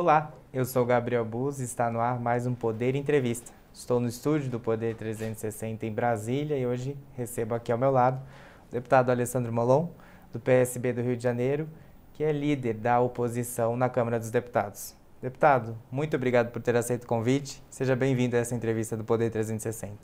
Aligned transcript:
Olá, 0.00 0.32
eu 0.52 0.64
sou 0.64 0.86
Gabriel 0.86 1.24
Buz 1.24 1.58
e 1.58 1.64
está 1.64 1.90
no 1.90 1.98
ar 1.98 2.20
mais 2.20 2.46
um 2.46 2.54
Poder 2.54 2.94
Entrevista. 2.94 3.50
Estou 3.74 3.98
no 3.98 4.06
estúdio 4.06 4.48
do 4.48 4.60
Poder 4.60 4.94
360 4.94 5.84
em 5.84 5.92
Brasília 5.92 6.56
e 6.56 6.64
hoje 6.64 6.96
recebo 7.16 7.56
aqui 7.56 7.72
ao 7.72 7.78
meu 7.78 7.90
lado 7.90 8.22
o 8.68 8.72
deputado 8.72 9.10
Alessandro 9.10 9.52
Molon, 9.52 9.88
do 10.32 10.38
PSB 10.38 10.92
do 10.92 11.02
Rio 11.02 11.16
de 11.16 11.22
Janeiro, 11.24 11.68
que 12.12 12.22
é 12.22 12.30
líder 12.30 12.74
da 12.74 13.00
oposição 13.00 13.76
na 13.76 13.88
Câmara 13.88 14.20
dos 14.20 14.30
Deputados. 14.30 14.94
Deputado, 15.20 15.76
muito 15.90 16.14
obrigado 16.14 16.52
por 16.52 16.62
ter 16.62 16.76
aceito 16.76 17.02
o 17.02 17.08
convite. 17.08 17.60
Seja 17.68 17.96
bem-vindo 17.96 18.36
a 18.36 18.38
essa 18.38 18.54
entrevista 18.54 18.96
do 18.96 19.02
Poder 19.02 19.32
360. 19.32 19.96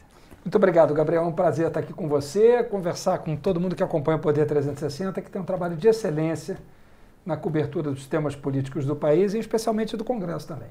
Muito 0.45 0.57
obrigado, 0.57 0.93
Gabriel. 0.93 1.23
É 1.23 1.27
um 1.27 1.33
prazer 1.33 1.69
estar 1.69 1.79
aqui 1.79 1.93
com 1.93 2.09
você, 2.09 2.65
conversar 2.65 3.19
com 3.19 3.37
todo 3.37 3.61
mundo 3.61 3.77
que 3.77 3.83
acompanha 3.85 4.19
o 4.19 4.21
Poder 4.21 4.45
360, 4.45 5.23
que 5.23 5.31
tem 5.31 5.41
um 5.41 5.45
trabalho 5.45 5.77
de 5.77 5.87
excelência 5.87 6.59
na 7.25 7.37
cobertura 7.37 7.91
dos 7.91 8.07
temas 8.07 8.37
políticos 8.37 8.85
do 8.85 8.95
país 8.95 9.35
e 9.35 9.39
especialmente 9.39 9.97
do 9.97 10.05
Congresso 10.05 10.47
também. 10.47 10.69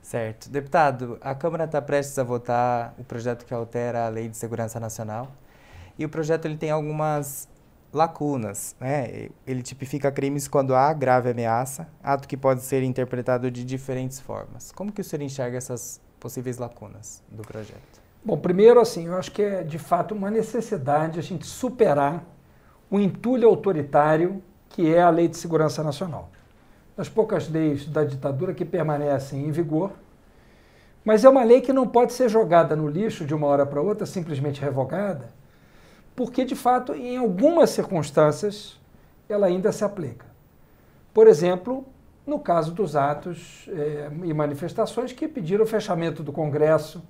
Certo. 0.00 0.50
Deputado, 0.50 1.16
a 1.20 1.34
Câmara 1.34 1.64
está 1.64 1.80
prestes 1.80 2.18
a 2.18 2.24
votar 2.24 2.94
o 2.98 3.04
projeto 3.04 3.44
que 3.44 3.54
altera 3.54 4.06
a 4.06 4.08
Lei 4.08 4.28
de 4.28 4.36
Segurança 4.36 4.80
Nacional 4.80 5.30
e 5.96 6.04
o 6.04 6.08
projeto 6.08 6.46
ele 6.46 6.56
tem 6.56 6.70
algumas 6.70 7.48
lacunas. 7.92 8.74
Né? 8.80 9.28
Ele 9.46 9.62
tipifica 9.62 10.10
crimes 10.10 10.48
quando 10.48 10.74
há 10.74 10.92
grave 10.92 11.30
ameaça, 11.30 11.86
ato 12.02 12.26
que 12.26 12.36
pode 12.36 12.62
ser 12.62 12.82
interpretado 12.82 13.50
de 13.50 13.64
diferentes 13.64 14.18
formas. 14.18 14.72
Como 14.72 14.90
que 14.90 15.00
o 15.00 15.04
senhor 15.04 15.22
enxerga 15.22 15.56
essas 15.56 16.00
possíveis 16.18 16.58
lacunas 16.58 17.22
do 17.30 17.42
projeto? 17.42 18.02
Bom, 18.24 18.36
primeiro, 18.36 18.80
assim, 18.80 19.06
eu 19.06 19.16
acho 19.16 19.30
que 19.32 19.42
é 19.42 19.62
de 19.62 19.78
fato 19.78 20.14
uma 20.14 20.30
necessidade 20.30 21.18
a 21.18 21.22
gente 21.22 21.46
superar 21.46 22.24
o 22.90 22.98
entulho 23.00 23.48
autoritário 23.48 24.42
que 24.72 24.92
é 24.92 25.02
a 25.02 25.10
Lei 25.10 25.28
de 25.28 25.36
Segurança 25.36 25.82
Nacional. 25.82 26.30
Das 26.96 27.08
poucas 27.08 27.48
leis 27.48 27.86
da 27.86 28.04
ditadura 28.04 28.52
que 28.52 28.64
permanecem 28.64 29.46
em 29.46 29.50
vigor, 29.50 29.92
mas 31.04 31.24
é 31.24 31.28
uma 31.28 31.44
lei 31.44 31.60
que 31.60 31.72
não 31.72 31.86
pode 31.86 32.12
ser 32.12 32.28
jogada 32.28 32.74
no 32.74 32.88
lixo 32.88 33.24
de 33.24 33.34
uma 33.34 33.46
hora 33.46 33.66
para 33.66 33.80
outra, 33.80 34.06
simplesmente 34.06 34.60
revogada, 34.60 35.30
porque, 36.14 36.44
de 36.44 36.54
fato, 36.54 36.94
em 36.94 37.16
algumas 37.16 37.70
circunstâncias, 37.70 38.78
ela 39.28 39.46
ainda 39.46 39.72
se 39.72 39.84
aplica. 39.84 40.26
Por 41.12 41.26
exemplo, 41.26 41.84
no 42.26 42.38
caso 42.38 42.72
dos 42.72 42.94
atos 42.94 43.68
eh, 43.68 44.10
e 44.24 44.32
manifestações 44.32 45.12
que 45.12 45.26
pediram 45.26 45.64
o 45.64 45.66
fechamento 45.66 46.22
do 46.22 46.32
Congresso 46.32 47.02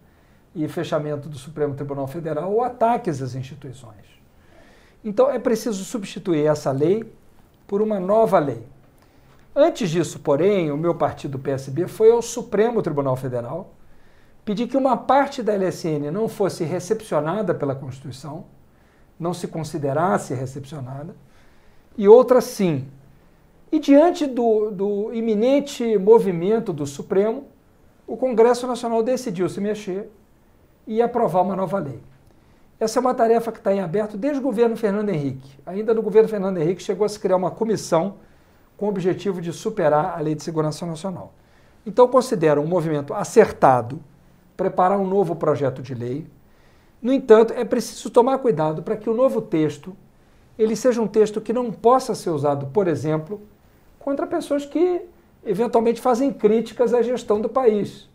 e 0.55 0.67
fechamento 0.69 1.29
do 1.29 1.37
Supremo 1.37 1.75
Tribunal 1.75 2.07
Federal 2.07 2.53
ou 2.53 2.63
ataques 2.63 3.21
às 3.21 3.35
instituições. 3.35 4.07
Então, 5.05 5.29
é 5.31 5.39
preciso 5.39 5.85
substituir 5.85 6.47
essa 6.47 6.71
lei 6.71 7.05
por 7.67 7.83
uma 7.83 7.99
nova 7.99 8.39
lei. 8.39 8.67
Antes 9.55 9.91
disso, 9.91 10.21
porém, 10.21 10.71
o 10.71 10.77
meu 10.77 10.95
partido 10.95 11.39
PSB 11.39 11.87
foi 11.87 12.11
ao 12.11 12.23
Supremo 12.23 12.83
Tribunal 12.83 13.17
Federal 13.17 13.75
pedir 14.45 14.67
que 14.67 14.77
uma 14.77 14.97
parte 14.97 15.43
da 15.43 15.53
LSN 15.53 16.11
não 16.11 16.29
fosse 16.29 16.65
recepcionada 16.65 17.55
pela 17.55 17.75
Constituição 17.75 18.45
não 19.23 19.33
se 19.33 19.47
considerasse 19.47 20.35
recepcionada, 20.35 21.15
e 21.97 22.09
outra 22.09 22.41
sim. 22.41 22.89
E 23.71 23.79
diante 23.79 24.27
do, 24.27 24.71
do 24.71 25.15
iminente 25.15 25.97
movimento 25.97 26.73
do 26.73 26.85
Supremo, 26.87 27.45
o 28.07 28.17
Congresso 28.17 28.67
Nacional 28.67 29.03
decidiu 29.03 29.49
se 29.49 29.61
mexer 29.61 30.11
e 30.87 31.01
aprovar 31.01 31.43
uma 31.43 31.55
nova 31.55 31.79
lei. 31.79 32.01
Essa 32.83 32.99
é 32.99 33.01
uma 33.01 33.15
tarefa 33.15 33.53
que 33.53 33.59
está 33.59 33.73
em 33.73 33.81
aberto 33.81 34.17
desde 34.17 34.41
o 34.41 34.43
governo 34.43 34.77
Fernando 34.77 35.11
Henrique. 35.11 35.59
Ainda 35.65 35.95
no 35.95 36.03
governo 36.03 36.29
Fernando 36.29 36.59
Henrique 36.59 36.83
chegou 36.83 37.05
a 37.05 37.09
se 37.09 37.19
criar 37.19 37.37
uma 37.37 37.51
comissão 37.51 38.17
com 38.77 38.87
o 38.87 38.89
objetivo 38.89 39.41
de 39.41 39.53
superar 39.53 40.19
a 40.19 40.21
Lei 40.21 40.35
de 40.35 40.43
Segurança 40.43 40.85
Nacional. 40.85 41.33
Então, 41.87 42.09
considero 42.09 42.61
um 42.61 42.67
movimento 42.67 43.15
acertado 43.15 44.01
preparar 44.57 44.99
um 44.99 45.07
novo 45.07 45.37
projeto 45.37 45.81
de 45.81 45.95
lei 45.95 46.27
no 47.03 47.13
entanto, 47.13 47.53
é 47.53 47.65
preciso 47.65 48.09
tomar 48.11 48.39
cuidado 48.39 48.81
para 48.81 48.97
que 48.97 49.11
o 49.11 49.15
novo 49.15 49.43
texto 49.43 49.97
ele 50.57 50.77
seja 50.77 51.03
um 51.03 51.09
texto 51.09 51.41
que 51.41 51.53
não 51.53 51.73
possa 51.73 52.15
ser 52.15 52.31
usado, 52.31 52.67
por 52.67 52.87
exemplo, 52.87 53.41
contra 53.99 54.25
pessoas 54.25 54.65
que 54.65 55.03
eventualmente 55.45 56.01
fazem 56.01 56.33
críticas 56.33 56.95
à 56.95 57.03
gestão 57.03 57.41
do 57.41 57.49
país. 57.49 58.09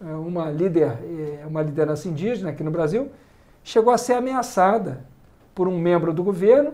É, 0.00 0.12
uma 0.12 0.50
líder, 0.50 0.98
é, 1.04 1.46
uma 1.46 1.62
liderança 1.62 2.08
indígena 2.08 2.50
aqui 2.50 2.64
no 2.64 2.70
Brasil 2.70 3.08
chegou 3.66 3.92
a 3.92 3.98
ser 3.98 4.12
ameaçada 4.12 5.04
por 5.52 5.66
um 5.66 5.76
membro 5.76 6.12
do 6.12 6.22
governo 6.22 6.72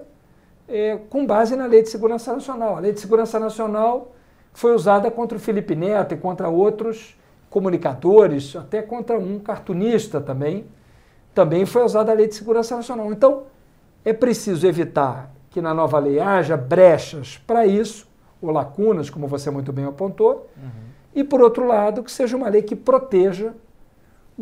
é, 0.69 0.99
com 1.09 1.25
base 1.25 1.57
na 1.57 1.65
Lei 1.65 1.83
de 1.83 1.89
Segurança 1.89 2.35
Nacional. 2.35 2.77
A 2.77 2.81
Lei 2.81 2.93
de 2.93 3.01
Segurança 3.01 3.41
Nacional 3.41 4.13
foi 4.53 4.75
usada 4.75 5.11
contra 5.11 5.39
o 5.39 5.41
Felipe 5.41 5.75
Neto 5.75 6.13
e 6.13 6.19
contra 6.19 6.51
outros 6.51 7.19
comunicadores, 7.49 8.55
até 8.55 8.83
contra 8.83 9.19
um 9.19 9.39
cartunista 9.39 10.21
também, 10.21 10.67
também 11.35 11.65
foi 11.65 11.83
usada 11.83 12.13
a 12.13 12.15
Lei 12.15 12.29
de 12.29 12.35
Segurança 12.35 12.77
Nacional. 12.77 13.11
Então, 13.11 13.45
é 14.05 14.13
preciso 14.13 14.67
evitar 14.67 15.31
que 15.49 15.63
na 15.63 15.73
nova 15.73 15.99
lei 15.99 16.21
haja 16.21 16.59
brechas 16.59 17.39
para 17.47 17.67
isso, 17.67 18.07
ou 18.41 18.51
lacunas, 18.51 19.09
como 19.09 19.27
você 19.27 19.51
muito 19.51 19.73
bem 19.73 19.87
apontou, 19.87 20.51
uhum. 20.59 20.71
e, 21.15 21.25
por 21.25 21.41
outro 21.41 21.67
lado, 21.67 22.03
que 22.03 22.13
seja 22.13 22.37
uma 22.37 22.51
lei 22.51 22.61
que 22.61 22.77
proteja 22.77 23.55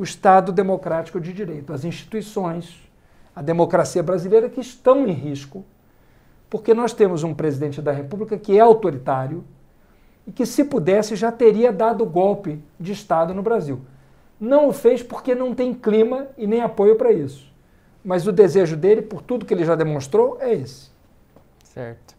o 0.00 0.02
Estado 0.02 0.50
democrático 0.50 1.20
de 1.20 1.30
direito, 1.30 1.74
as 1.74 1.84
instituições, 1.84 2.90
a 3.36 3.42
democracia 3.42 4.02
brasileira 4.02 4.48
que 4.48 4.58
estão 4.58 5.06
em 5.06 5.12
risco, 5.12 5.62
porque 6.48 6.72
nós 6.72 6.94
temos 6.94 7.22
um 7.22 7.34
presidente 7.34 7.82
da 7.82 7.92
República 7.92 8.38
que 8.38 8.56
é 8.56 8.60
autoritário 8.60 9.44
e 10.26 10.32
que, 10.32 10.46
se 10.46 10.64
pudesse, 10.64 11.14
já 11.16 11.30
teria 11.30 11.70
dado 11.70 12.06
golpe 12.06 12.64
de 12.80 12.92
Estado 12.92 13.34
no 13.34 13.42
Brasil. 13.42 13.82
Não 14.40 14.68
o 14.68 14.72
fez 14.72 15.02
porque 15.02 15.34
não 15.34 15.54
tem 15.54 15.74
clima 15.74 16.28
e 16.38 16.46
nem 16.46 16.62
apoio 16.62 16.96
para 16.96 17.12
isso. 17.12 17.52
Mas 18.02 18.26
o 18.26 18.32
desejo 18.32 18.78
dele, 18.78 19.02
por 19.02 19.20
tudo 19.20 19.44
que 19.44 19.52
ele 19.52 19.66
já 19.66 19.74
demonstrou, 19.74 20.38
é 20.40 20.54
esse. 20.54 20.90
Certo. 21.62 22.14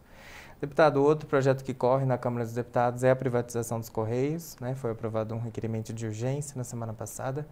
Deputado, 0.61 1.03
outro 1.03 1.27
projeto 1.27 1.63
que 1.63 1.73
corre 1.73 2.05
na 2.05 2.19
Câmara 2.19 2.45
dos 2.45 2.53
Deputados 2.53 3.03
é 3.03 3.09
a 3.09 3.15
privatização 3.15 3.79
dos 3.79 3.89
Correios. 3.89 4.55
Né? 4.61 4.75
Foi 4.75 4.91
aprovado 4.91 5.33
um 5.33 5.39
requerimento 5.39 5.91
de 5.91 6.05
urgência 6.05 6.55
na 6.55 6.63
semana 6.63 6.93
passada. 6.93 7.47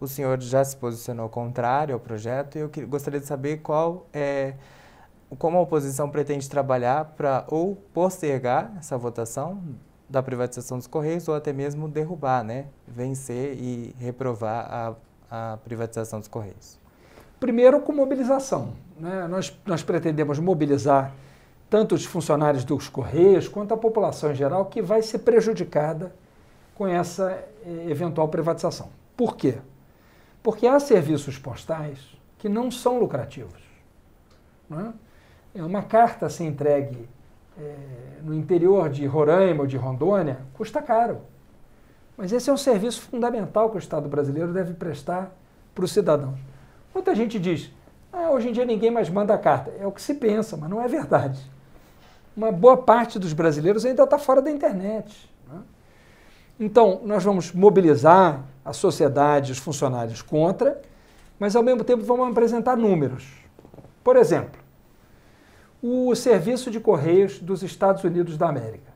O 0.00 0.08
senhor 0.08 0.40
já 0.40 0.64
se 0.64 0.74
posicionou 0.74 1.28
contrário 1.28 1.92
ao 1.92 2.00
projeto 2.00 2.56
e 2.56 2.60
eu 2.60 2.70
gostaria 2.88 3.20
de 3.20 3.26
saber 3.26 3.58
qual 3.58 4.06
é, 4.14 4.54
como 5.38 5.58
a 5.58 5.60
oposição 5.60 6.08
pretende 6.08 6.48
trabalhar 6.48 7.04
para 7.04 7.44
ou 7.48 7.76
postergar 7.92 8.72
essa 8.78 8.96
votação 8.96 9.62
da 10.08 10.22
privatização 10.22 10.78
dos 10.78 10.86
Correios 10.86 11.28
ou 11.28 11.34
até 11.34 11.52
mesmo 11.52 11.86
derrubar, 11.86 12.42
né? 12.42 12.68
vencer 12.88 13.58
e 13.58 13.94
reprovar 13.98 14.96
a, 15.30 15.52
a 15.52 15.56
privatização 15.58 16.18
dos 16.18 16.28
Correios? 16.28 16.80
Primeiro, 17.38 17.82
com 17.82 17.92
mobilização. 17.92 18.72
Né? 18.98 19.28
Nós, 19.28 19.54
nós 19.66 19.82
pretendemos 19.82 20.38
mobilizar 20.38 21.12
tanto 21.74 21.96
os 21.96 22.04
funcionários 22.04 22.62
dos 22.62 22.88
Correios 22.88 23.48
quanto 23.48 23.74
a 23.74 23.76
população 23.76 24.30
em 24.30 24.34
geral 24.36 24.66
que 24.66 24.80
vai 24.80 25.02
ser 25.02 25.18
prejudicada 25.18 26.14
com 26.72 26.86
essa 26.86 27.32
eh, 27.66 27.86
eventual 27.88 28.28
privatização. 28.28 28.90
Por 29.16 29.34
quê? 29.34 29.56
Porque 30.40 30.68
há 30.68 30.78
serviços 30.78 31.36
postais 31.36 31.98
que 32.38 32.48
não 32.48 32.70
são 32.70 33.00
lucrativos. 33.00 33.60
Não 34.70 34.78
é? 34.78 34.92
é 35.56 35.64
uma 35.64 35.82
carta 35.82 36.28
ser 36.28 36.44
entregue 36.44 37.08
é, 37.58 37.74
no 38.22 38.32
interior 38.32 38.88
de 38.88 39.04
Roraima 39.04 39.62
ou 39.62 39.66
de 39.66 39.76
Rondônia, 39.76 40.42
custa 40.52 40.80
caro. 40.80 41.22
Mas 42.16 42.30
esse 42.30 42.48
é 42.48 42.52
um 42.52 42.56
serviço 42.56 43.02
fundamental 43.02 43.68
que 43.68 43.78
o 43.78 43.80
Estado 43.80 44.08
brasileiro 44.08 44.52
deve 44.52 44.74
prestar 44.74 45.36
para 45.74 45.84
os 45.84 45.90
cidadãos. 45.90 46.38
Muita 46.94 47.16
gente 47.16 47.36
diz, 47.40 47.72
ah, 48.12 48.30
hoje 48.30 48.50
em 48.50 48.52
dia 48.52 48.64
ninguém 48.64 48.92
mais 48.92 49.10
manda 49.10 49.36
carta. 49.36 49.72
É 49.76 49.84
o 49.84 49.90
que 49.90 50.00
se 50.00 50.14
pensa, 50.14 50.56
mas 50.56 50.70
não 50.70 50.80
é 50.80 50.86
verdade. 50.86 51.52
Uma 52.36 52.50
boa 52.50 52.76
parte 52.76 53.18
dos 53.18 53.32
brasileiros 53.32 53.84
ainda 53.84 54.02
está 54.02 54.18
fora 54.18 54.42
da 54.42 54.50
internet. 54.50 55.30
Né? 55.48 55.60
Então, 56.58 57.00
nós 57.04 57.22
vamos 57.22 57.52
mobilizar 57.52 58.44
a 58.64 58.72
sociedade, 58.72 59.52
os 59.52 59.58
funcionários 59.58 60.22
contra, 60.22 60.80
mas 61.38 61.54
ao 61.54 61.62
mesmo 61.62 61.84
tempo 61.84 62.02
vamos 62.02 62.28
apresentar 62.30 62.76
números. 62.76 63.24
Por 64.02 64.16
exemplo, 64.16 64.60
o 65.82 66.14
Serviço 66.14 66.70
de 66.70 66.80
Correios 66.80 67.38
dos 67.38 67.62
Estados 67.62 68.02
Unidos 68.04 68.38
da 68.38 68.48
América, 68.48 68.92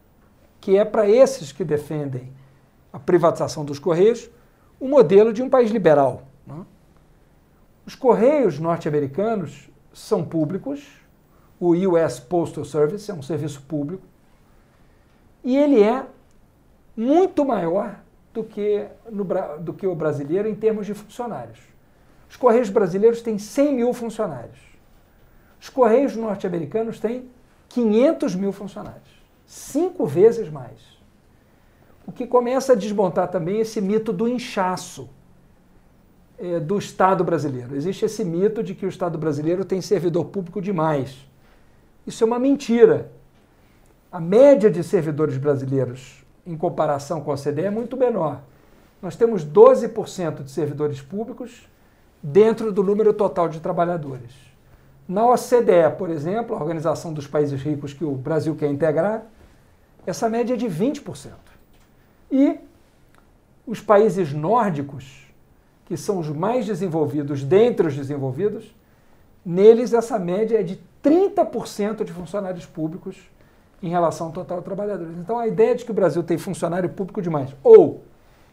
que 0.61 0.77
é 0.77 0.85
para 0.85 1.09
esses 1.09 1.53
que 1.53 1.65
defendem 1.65 2.33
a 2.93 2.99
privatização 2.99 3.65
dos 3.65 3.79
Correios, 3.79 4.31
o 4.81 4.89
modelo 4.89 5.33
de 5.33 5.43
um 5.43 5.51
país 5.51 5.71
liberal. 5.71 6.23
Né? 6.47 6.65
Os 7.87 7.95
Correios 7.95 8.59
norte-americanos 8.59 9.69
são 9.93 10.25
públicos, 10.25 10.87
o 11.61 11.75
US 11.75 12.21
Postal 12.21 12.65
Service 12.65 13.11
é 13.11 13.15
um 13.15 13.23
serviço 13.23 13.63
público, 13.63 14.03
e 15.43 15.57
ele 15.57 15.83
é 15.83 16.05
muito 16.97 17.45
maior 17.45 18.01
do 18.33 18.45
que, 18.45 18.87
no, 19.11 19.25
do 19.61 19.73
que 19.73 19.87
o 19.87 19.95
brasileiro 19.95 20.49
em 20.49 20.55
termos 20.55 20.87
de 20.87 20.95
funcionários. 20.95 21.59
Os 22.29 22.37
Correios 22.37 22.69
brasileiros 22.69 23.23
têm 23.23 23.39
100 23.39 23.75
mil 23.75 23.93
funcionários. 23.93 24.59
Os 25.61 25.69
Correios 25.69 26.15
norte-americanos 26.15 27.01
têm 27.01 27.29
500 27.69 28.35
mil 28.35 28.53
funcionários, 28.53 29.23
cinco 29.47 30.07
vezes 30.07 30.49
mais. 30.51 30.99
o 32.07 32.13
que 32.13 32.27
começa 32.27 32.73
a 32.73 32.77
desmontar 32.77 33.29
também 33.29 33.61
esse 33.61 33.83
mito 33.83 34.15
do 34.15 34.27
inchaço 34.27 35.11
é, 36.39 36.59
do 36.59 36.79
Estado 36.79 37.23
brasileiro. 37.23 37.77
Existe 37.77 38.07
esse 38.07 38.25
mito 38.25 38.63
de 38.63 38.75
que 38.75 38.87
o 38.87 38.89
Estado 38.89 39.19
brasileiro 39.19 39.63
tem 39.63 39.83
servidor 39.83 40.25
público 40.27 40.63
demais. 40.63 41.28
Isso 42.09 42.25
é 42.25 42.27
uma 42.27 42.39
mentira. 42.39 43.13
A 44.11 44.19
média 44.19 44.71
de 44.71 44.83
servidores 44.83 45.37
brasileiros 45.37 46.25
em 46.47 46.57
comparação 46.57 47.21
com 47.21 47.31
a 47.31 47.35
OCDE 47.35 47.67
é 47.67 47.71
muito 47.71 47.99
menor. 47.99 48.41
Nós 49.03 49.15
temos 49.15 49.45
12% 49.45 50.43
de 50.43 50.51
servidores 50.51 51.03
públicos 51.03 51.69
dentro 52.23 52.73
do 52.73 52.83
número 52.83 53.13
total 53.13 53.47
de 53.47 53.61
trabalhadores. 53.61 54.33
Na 55.07 55.27
OCDE, 55.27 55.99
por 55.99 56.09
exemplo, 56.09 56.57
a 56.57 56.59
Organização 56.59 57.13
dos 57.13 57.27
Países 57.27 57.61
Ricos 57.61 57.93
que 57.93 58.07
o 58.07 58.13
Brasil 58.13 58.57
quer 58.57 58.71
integrar, 58.71 59.27
essa 60.07 60.31
média 60.31 60.55
é 60.55 60.57
de 60.57 60.67
20%. 60.67 61.33
E 62.33 62.59
os 63.67 63.83
países 63.83 64.33
nórdicos, 64.33 65.31
que 65.85 65.95
são 65.95 66.19
os 66.19 66.31
mais 66.31 66.65
desenvolvidos 66.65 67.45
dentre 67.45 67.87
os 67.87 67.95
desenvolvidos, 67.95 68.75
neles 69.45 69.93
essa 69.93 70.19
média 70.19 70.59
é 70.59 70.63
de 70.63 70.88
30% 71.03 72.05
de 72.05 72.13
funcionários 72.13 72.67
públicos 72.67 73.17
em 73.83 73.89
relação 73.89 74.29
ao 74.29 74.33
total 74.33 74.59
de 74.59 74.65
trabalhadores. 74.65 75.17
Então 75.19 75.39
a 75.39 75.47
ideia 75.47 75.75
de 75.75 75.85
que 75.85 75.91
o 75.91 75.95
Brasil 75.95 76.23
tem 76.23 76.37
funcionário 76.39 76.89
público 76.89 77.23
demais 77.23 77.55
ou 77.63 78.03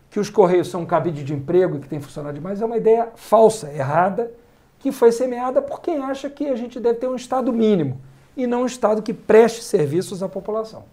que 0.09 0.19
os 0.19 0.29
Correios 0.29 0.69
são 0.69 0.81
um 0.81 0.85
cabide 0.85 1.23
de 1.23 1.33
emprego 1.33 1.77
e 1.77 1.79
que 1.79 1.89
tem 1.89 1.99
funcionário 1.99 2.39
demais 2.39 2.61
é 2.61 2.65
uma 2.65 2.77
ideia 2.77 3.09
falsa, 3.15 3.71
errada, 3.71 4.31
que 4.79 4.91
foi 4.91 5.11
semeada 5.11 5.61
por 5.61 5.81
quem 5.81 5.97
acha 5.97 6.29
que 6.29 6.47
a 6.47 6.55
gente 6.55 6.79
deve 6.79 6.99
ter 6.99 7.07
um 7.07 7.15
Estado 7.15 7.51
mínimo 7.51 7.99
e 8.37 8.45
não 8.45 8.61
um 8.61 8.65
Estado 8.65 9.01
que 9.01 9.13
preste 9.13 9.63
serviços 9.63 10.21
à 10.21 10.29
população. 10.29 10.83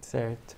Certo. 0.00 0.56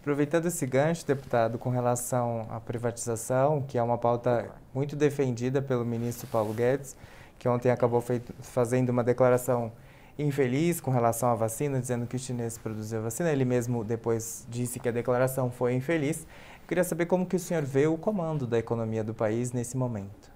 Aproveitando 0.00 0.46
esse 0.46 0.64
gancho, 0.64 1.06
deputado, 1.06 1.58
com 1.58 1.68
relação 1.68 2.46
à 2.50 2.60
privatização, 2.60 3.62
que 3.66 3.76
é 3.76 3.82
uma 3.82 3.98
pauta 3.98 4.46
muito 4.72 4.96
defendida 4.96 5.60
pelo 5.60 5.84
ministro 5.84 6.26
Paulo 6.28 6.54
Guedes, 6.54 6.96
que 7.38 7.48
ontem 7.48 7.70
acabou 7.70 8.00
feito, 8.00 8.32
fazendo 8.40 8.88
uma 8.90 9.04
declaração 9.04 9.70
infeliz 10.18 10.80
com 10.80 10.90
relação 10.90 11.30
à 11.30 11.34
vacina, 11.34 11.80
dizendo 11.80 12.06
que 12.06 12.16
os 12.16 12.22
chineses 12.22 12.58
produziam 12.58 13.02
vacina. 13.02 13.30
Ele 13.30 13.44
mesmo 13.44 13.84
depois 13.84 14.46
disse 14.48 14.80
que 14.80 14.88
a 14.88 14.92
declaração 14.92 15.50
foi 15.50 15.74
infeliz. 15.74 16.26
Eu 16.62 16.68
queria 16.68 16.84
saber 16.84 17.06
como 17.06 17.24
que 17.24 17.36
o 17.36 17.38
senhor 17.38 17.62
vê 17.62 17.86
o 17.86 17.96
comando 17.96 18.46
da 18.46 18.58
economia 18.58 19.04
do 19.04 19.14
país 19.14 19.52
nesse 19.52 19.76
momento. 19.76 20.30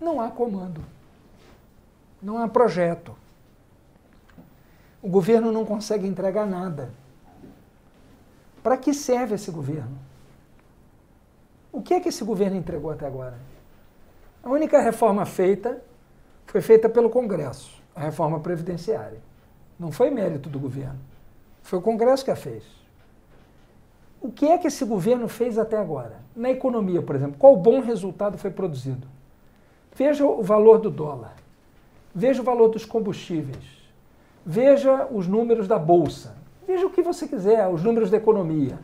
Não 0.00 0.20
há 0.20 0.30
comando. 0.30 0.80
Não 2.22 2.38
há 2.38 2.48
projeto. 2.48 3.14
O 5.02 5.08
governo 5.08 5.52
não 5.52 5.64
consegue 5.64 6.06
entregar 6.06 6.46
nada. 6.46 6.90
Para 8.62 8.78
que 8.78 8.94
serve 8.94 9.34
esse 9.34 9.50
governo? 9.50 9.98
O 11.70 11.82
que 11.82 11.92
é 11.92 12.00
que 12.00 12.08
esse 12.08 12.24
governo 12.24 12.56
entregou 12.56 12.90
até 12.90 13.06
agora? 13.06 13.38
A 14.42 14.48
única 14.48 14.80
reforma 14.80 15.26
feita 15.26 15.82
foi 16.46 16.62
feita 16.62 16.88
pelo 16.88 17.10
Congresso, 17.10 17.82
a 17.94 18.00
reforma 18.00 18.40
previdenciária. 18.40 19.18
Não 19.78 19.92
foi 19.92 20.10
mérito 20.10 20.48
do 20.48 20.58
governo. 20.58 20.98
Foi 21.62 21.78
o 21.78 21.82
Congresso 21.82 22.24
que 22.24 22.30
a 22.30 22.36
fez. 22.36 22.64
O 24.20 24.30
que 24.30 24.46
é 24.46 24.56
que 24.56 24.66
esse 24.66 24.84
governo 24.84 25.28
fez 25.28 25.58
até 25.58 25.76
agora? 25.76 26.16
Na 26.34 26.50
economia, 26.50 27.02
por 27.02 27.14
exemplo, 27.14 27.36
qual 27.38 27.56
bom 27.56 27.80
resultado 27.80 28.38
foi 28.38 28.50
produzido? 28.50 29.06
Veja 29.94 30.24
o 30.26 30.42
valor 30.42 30.78
do 30.78 30.90
dólar. 30.90 31.34
Veja 32.14 32.40
o 32.40 32.44
valor 32.44 32.68
dos 32.68 32.84
combustíveis. 32.84 33.64
Veja 34.44 35.06
os 35.10 35.26
números 35.26 35.68
da 35.68 35.78
bolsa. 35.78 36.34
Veja 36.66 36.86
o 36.86 36.90
que 36.90 37.02
você 37.02 37.28
quiser, 37.28 37.68
os 37.68 37.82
números 37.82 38.10
da 38.10 38.16
economia. 38.16 38.78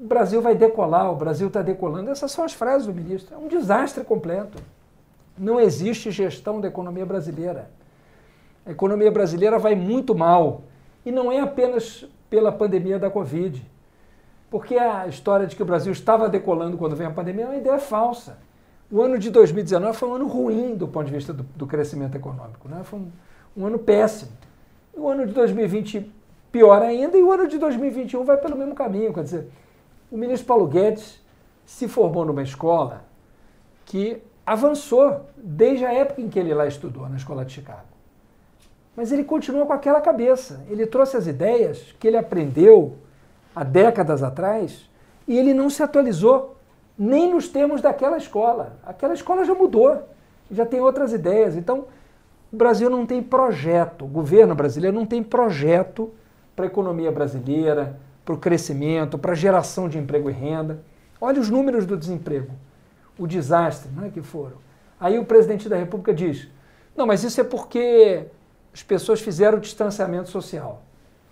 O 0.00 0.06
Brasil 0.06 0.40
vai 0.40 0.54
decolar, 0.54 1.10
o 1.10 1.16
Brasil 1.16 1.48
está 1.48 1.62
decolando. 1.62 2.10
Essas 2.10 2.30
são 2.30 2.44
as 2.44 2.52
frases 2.52 2.86
do 2.86 2.94
ministro. 2.94 3.34
É 3.34 3.38
um 3.38 3.48
desastre 3.48 4.04
completo. 4.04 4.62
Não 5.38 5.60
existe 5.60 6.10
gestão 6.10 6.60
da 6.60 6.68
economia 6.68 7.06
brasileira. 7.06 7.70
A 8.66 8.70
economia 8.70 9.10
brasileira 9.10 9.58
vai 9.58 9.74
muito 9.74 10.14
mal. 10.14 10.62
E 11.04 11.10
não 11.10 11.30
é 11.30 11.40
apenas 11.40 12.04
pela 12.28 12.52
pandemia 12.52 12.98
da 12.98 13.10
Covid. 13.10 13.64
Porque 14.50 14.76
a 14.76 15.06
história 15.06 15.46
de 15.46 15.54
que 15.54 15.62
o 15.62 15.66
Brasil 15.66 15.92
estava 15.92 16.28
decolando 16.28 16.76
quando 16.76 16.96
vem 16.96 17.06
a 17.06 17.10
pandemia 17.10 17.44
é 17.44 17.48
uma 17.48 17.56
ideia 17.56 17.78
falsa. 17.78 18.38
O 18.90 19.02
ano 19.02 19.18
de 19.18 19.30
2019 19.30 19.96
foi 19.96 20.08
um 20.08 20.14
ano 20.14 20.26
ruim 20.26 20.74
do 20.74 20.88
ponto 20.88 21.06
de 21.06 21.12
vista 21.12 21.32
do, 21.32 21.42
do 21.42 21.66
crescimento 21.66 22.16
econômico. 22.16 22.68
Né? 22.68 22.80
Foi 22.84 22.98
um, 22.98 23.10
um 23.56 23.66
ano 23.66 23.78
péssimo. 23.78 24.32
O 24.94 25.08
ano 25.08 25.26
de 25.26 25.32
2020 25.32 26.10
pior 26.50 26.80
ainda, 26.82 27.16
e 27.16 27.22
o 27.22 27.30
ano 27.30 27.46
de 27.46 27.58
2021 27.58 28.24
vai 28.24 28.38
pelo 28.38 28.56
mesmo 28.56 28.74
caminho. 28.74 29.12
Quer 29.12 29.24
dizer, 29.24 29.48
o 30.10 30.16
ministro 30.16 30.46
Paulo 30.46 30.66
Guedes 30.66 31.20
se 31.66 31.86
formou 31.86 32.24
numa 32.24 32.42
escola 32.42 33.04
que 33.84 34.22
avançou 34.52 35.26
desde 35.36 35.84
a 35.84 35.92
época 35.92 36.20
em 36.20 36.28
que 36.28 36.38
ele 36.38 36.54
lá 36.54 36.66
estudou, 36.66 37.08
na 37.08 37.16
escola 37.16 37.44
de 37.44 37.52
Chicago. 37.52 37.86
Mas 38.96 39.12
ele 39.12 39.22
continua 39.22 39.66
com 39.66 39.72
aquela 39.72 40.00
cabeça. 40.00 40.64
Ele 40.68 40.86
trouxe 40.86 41.16
as 41.16 41.26
ideias 41.26 41.94
que 42.00 42.08
ele 42.08 42.16
aprendeu 42.16 42.96
há 43.54 43.62
décadas 43.62 44.22
atrás 44.22 44.88
e 45.26 45.36
ele 45.36 45.52
não 45.52 45.68
se 45.68 45.82
atualizou 45.82 46.56
nem 46.98 47.32
nos 47.32 47.48
termos 47.48 47.80
daquela 47.80 48.16
escola. 48.16 48.76
Aquela 48.84 49.14
escola 49.14 49.44
já 49.44 49.54
mudou, 49.54 50.02
já 50.50 50.66
tem 50.66 50.80
outras 50.80 51.12
ideias. 51.12 51.54
Então, 51.54 51.84
o 52.52 52.56
Brasil 52.56 52.88
não 52.88 53.04
tem 53.04 53.22
projeto, 53.22 54.04
o 54.06 54.08
governo 54.08 54.54
brasileiro 54.54 54.96
não 54.96 55.06
tem 55.06 55.22
projeto 55.22 56.10
para 56.56 56.64
a 56.64 56.68
economia 56.68 57.12
brasileira, 57.12 57.96
para 58.24 58.34
o 58.34 58.38
crescimento, 58.38 59.18
para 59.18 59.32
a 59.32 59.36
geração 59.36 59.88
de 59.88 59.98
emprego 59.98 60.30
e 60.30 60.32
renda. 60.32 60.80
Olha 61.20 61.40
os 61.40 61.50
números 61.50 61.84
do 61.86 61.96
desemprego, 61.96 62.50
o 63.18 63.26
desastre 63.26 63.90
não 63.94 64.04
é, 64.04 64.10
que 64.10 64.22
foram. 64.22 64.56
Aí 65.00 65.18
o 65.18 65.24
presidente 65.24 65.68
da 65.68 65.76
República 65.76 66.14
diz: 66.14 66.48
não, 66.96 67.06
mas 67.06 67.22
isso 67.24 67.40
é 67.40 67.44
porque 67.44 68.26
as 68.72 68.82
pessoas 68.82 69.20
fizeram 69.20 69.58
distanciamento 69.58 70.28
social. 70.28 70.82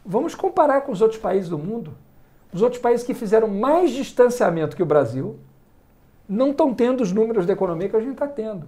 Vamos 0.04 0.34
comparar 0.34 0.82
com 0.82 0.92
os 0.92 1.00
outros 1.00 1.20
países 1.20 1.48
do 1.48 1.58
mundo. 1.58 1.94
Os 2.52 2.62
outros 2.62 2.80
países 2.80 3.04
que 3.04 3.12
fizeram 3.12 3.48
mais 3.48 3.90
distanciamento 3.90 4.76
que 4.76 4.82
o 4.82 4.86
Brasil 4.86 5.38
não 6.28 6.50
estão 6.50 6.72
tendo 6.72 7.02
os 7.02 7.12
números 7.12 7.44
da 7.44 7.52
economia 7.52 7.88
que 7.88 7.96
a 7.96 8.00
gente 8.00 8.12
está 8.12 8.26
tendo. 8.26 8.66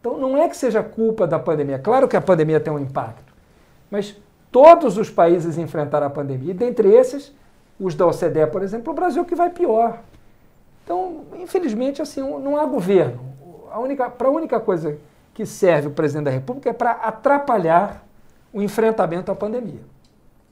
Então 0.00 0.18
não 0.18 0.36
é 0.36 0.48
que 0.48 0.56
seja 0.56 0.82
culpa 0.82 1.26
da 1.26 1.38
pandemia. 1.38 1.78
Claro 1.78 2.06
que 2.06 2.16
a 2.16 2.20
pandemia 2.20 2.60
tem 2.60 2.72
um 2.72 2.78
impacto, 2.78 3.32
mas 3.90 4.16
Todos 4.56 4.96
os 4.96 5.10
países 5.10 5.58
enfrentaram 5.58 6.06
a 6.06 6.10
pandemia, 6.10 6.52
e 6.52 6.54
dentre 6.54 6.88
esses, 6.88 7.30
os 7.78 7.94
da 7.94 8.06
OCDE, 8.06 8.46
por 8.50 8.62
exemplo, 8.62 8.90
o 8.90 8.96
Brasil 8.96 9.22
que 9.22 9.34
vai 9.34 9.50
pior. 9.50 10.00
Então, 10.86 11.24
infelizmente, 11.36 12.00
assim, 12.00 12.20
não 12.20 12.56
há 12.56 12.64
governo. 12.64 13.18
A 13.72 13.80
única, 13.80 14.08
para 14.08 14.28
a 14.28 14.30
única 14.30 14.60
coisa 14.60 14.96
que 15.34 15.44
serve 15.44 15.88
o 15.88 15.90
presidente 15.90 16.26
da 16.26 16.30
República 16.30 16.70
é 16.70 16.72
para 16.72 16.92
atrapalhar 16.92 18.06
o 18.52 18.62
enfrentamento 18.62 19.32
à 19.32 19.34
pandemia. 19.34 19.80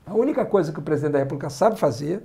A 0.05 0.13
única 0.13 0.45
coisa 0.45 0.73
que 0.73 0.81
o 0.81 0.83
presidente 0.83 1.13
da 1.13 1.21
República 1.21 1.49
sabe 1.49 1.79
fazer 1.79 2.21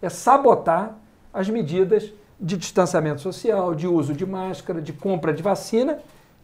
é 0.00 0.08
sabotar 0.08 0.96
as 1.30 1.50
medidas 1.50 2.10
de 2.40 2.56
distanciamento 2.56 3.20
social, 3.20 3.74
de 3.74 3.86
uso 3.86 4.14
de 4.14 4.24
máscara, 4.24 4.80
de 4.80 4.94
compra 4.94 5.30
de 5.30 5.42
vacina 5.42 5.98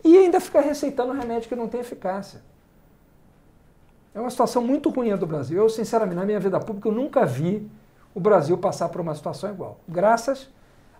e 0.04 0.14
ainda 0.14 0.38
ficar 0.40 0.60
receitando 0.60 1.14
remédio 1.14 1.48
que 1.48 1.56
não 1.56 1.68
tem 1.68 1.80
eficácia. 1.80 2.42
É 4.14 4.20
uma 4.20 4.30
situação 4.30 4.62
muito 4.62 4.90
ruim 4.90 5.16
do 5.16 5.26
Brasil. 5.26 5.56
Eu, 5.56 5.70
sinceramente, 5.70 6.16
na 6.16 6.26
minha 6.26 6.38
vida 6.38 6.60
pública, 6.60 6.86
eu 6.86 6.92
nunca 6.92 7.24
vi 7.24 7.66
o 8.14 8.20
Brasil 8.20 8.58
passar 8.58 8.90
por 8.90 9.00
uma 9.00 9.14
situação 9.14 9.48
igual. 9.50 9.80
Graças 9.88 10.50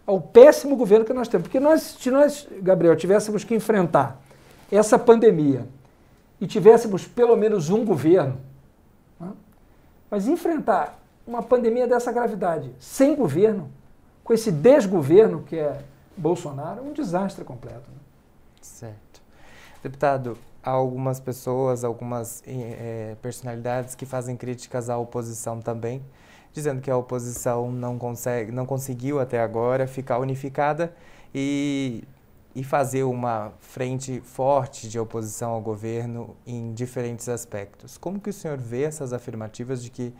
ao 0.09 0.19
péssimo 0.19 0.75
governo 0.75 1.05
que 1.05 1.13
nós 1.13 1.29
temos. 1.29 1.47
Porque 1.47 1.61
nós, 1.61 1.83
se 2.01 2.11
nós, 2.11 2.49
Gabriel, 2.63 2.97
tivéssemos 2.97 3.45
que 3.45 3.55
enfrentar 3.55 4.19
essa 4.73 4.99
pandemia 4.99 5.69
e 6.41 6.47
tivéssemos 6.47 7.07
pelo 7.07 7.37
menos 7.37 7.69
um 7.69 7.85
governo, 7.85 8.41
né? 9.21 9.31
mas 10.11 10.27
enfrentar 10.27 10.99
uma 11.27 11.43
pandemia 11.43 11.87
dessa 11.87 12.11
gravidade 12.11 12.73
sem 12.81 13.15
governo, 13.15 13.71
com 14.25 14.33
esse 14.33 14.51
desgoverno 14.51 15.43
que 15.43 15.57
é 15.59 15.79
Bolsonaro, 16.17 16.81
é 16.81 16.83
um 16.83 16.95
desastre 16.95 17.45
completo. 17.45 17.91
Né? 17.91 17.99
Certo. 18.63 19.21
Deputado, 19.83 20.39
há 20.65 20.71
algumas 20.71 21.21
pessoas, 21.21 21.85
algumas 21.85 22.43
é, 22.47 23.15
personalidades 23.21 23.95
que 23.95 24.07
fazem 24.07 24.39
críticas 24.39 24.89
à 24.89 24.97
oposição 24.97 25.61
também, 25.61 26.03
dizendo 26.53 26.81
que 26.81 26.91
a 26.91 26.97
oposição 26.97 27.71
não 27.71 27.99
consegue, 27.99 28.51
não 28.53 28.67
conseguiu 28.67 29.21
até 29.21 29.41
agora 29.41 29.87
ficar 29.87 30.19
unificada 30.19 30.95
e, 31.35 32.05
e 32.55 32.65
fazer 32.65 33.05
uma 33.05 33.53
frente 33.61 34.21
forte 34.21 34.89
de 34.89 34.99
oposição 34.99 35.53
ao 35.53 35.61
governo 35.61 36.37
em 36.47 36.73
diferentes 36.73 37.29
aspectos. 37.29 37.99
Como 37.99 38.21
que 38.21 38.31
o 38.31 38.33
senhor 38.33 38.59
vê 38.59 38.83
essas 38.83 39.13
afirmativas 39.13 39.83
de 39.83 39.91
que 39.91 40.13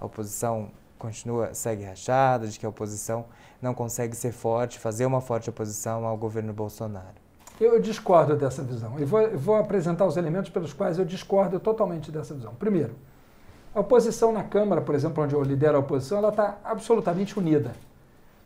a 0.00 0.06
oposição 0.06 0.70
continua 0.98 1.52
segue 1.52 1.84
rachada, 1.84 2.46
de 2.46 2.58
que 2.58 2.64
a 2.64 2.68
oposição 2.68 3.26
não 3.60 3.74
consegue 3.74 4.16
ser 4.16 4.32
forte, 4.32 4.78
fazer 4.78 5.06
uma 5.06 5.20
forte 5.20 5.50
oposição 5.50 6.06
ao 6.06 6.16
governo 6.16 6.52
Bolsonaro? 6.52 7.24
Eu 7.60 7.80
discordo 7.80 8.36
dessa 8.36 8.62
visão. 8.62 8.98
E 8.98 9.04
vou, 9.04 9.30
vou, 9.38 9.56
apresentar 9.56 10.06
os 10.06 10.16
elementos 10.16 10.50
pelos 10.50 10.72
quais 10.72 10.98
eu 10.98 11.04
discordo 11.04 11.60
totalmente 11.60 12.10
dessa 12.10 12.34
visão. 12.34 12.54
Primeiro, 12.54 12.96
A 13.74 13.80
oposição 13.80 14.30
na 14.32 14.44
Câmara, 14.44 14.80
por 14.80 14.94
exemplo, 14.94 15.24
onde 15.24 15.34
eu 15.34 15.42
lidero 15.42 15.76
a 15.76 15.80
oposição, 15.80 16.18
ela 16.18 16.28
está 16.28 16.58
absolutamente 16.62 17.38
unida. 17.38 17.72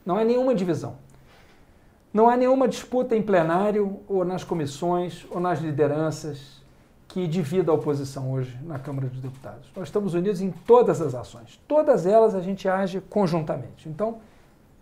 Não 0.04 0.16
há 0.16 0.24
nenhuma 0.24 0.54
divisão. 0.54 0.96
Não 2.12 2.30
há 2.30 2.36
nenhuma 2.36 2.66
disputa 2.66 3.14
em 3.14 3.20
plenário, 3.20 4.00
ou 4.08 4.24
nas 4.24 4.42
comissões, 4.42 5.26
ou 5.30 5.38
nas 5.38 5.60
lideranças 5.60 6.58
que 7.08 7.26
divida 7.26 7.70
a 7.70 7.74
oposição 7.74 8.32
hoje 8.32 8.58
na 8.62 8.78
Câmara 8.78 9.08
dos 9.08 9.20
Deputados. 9.20 9.70
Nós 9.76 9.88
estamos 9.88 10.14
unidos 10.14 10.40
em 10.40 10.50
todas 10.50 11.00
as 11.00 11.14
ações. 11.14 11.60
Todas 11.68 12.06
elas 12.06 12.34
a 12.34 12.40
gente 12.40 12.68
age 12.68 13.00
conjuntamente. 13.00 13.88
Então, 13.88 14.18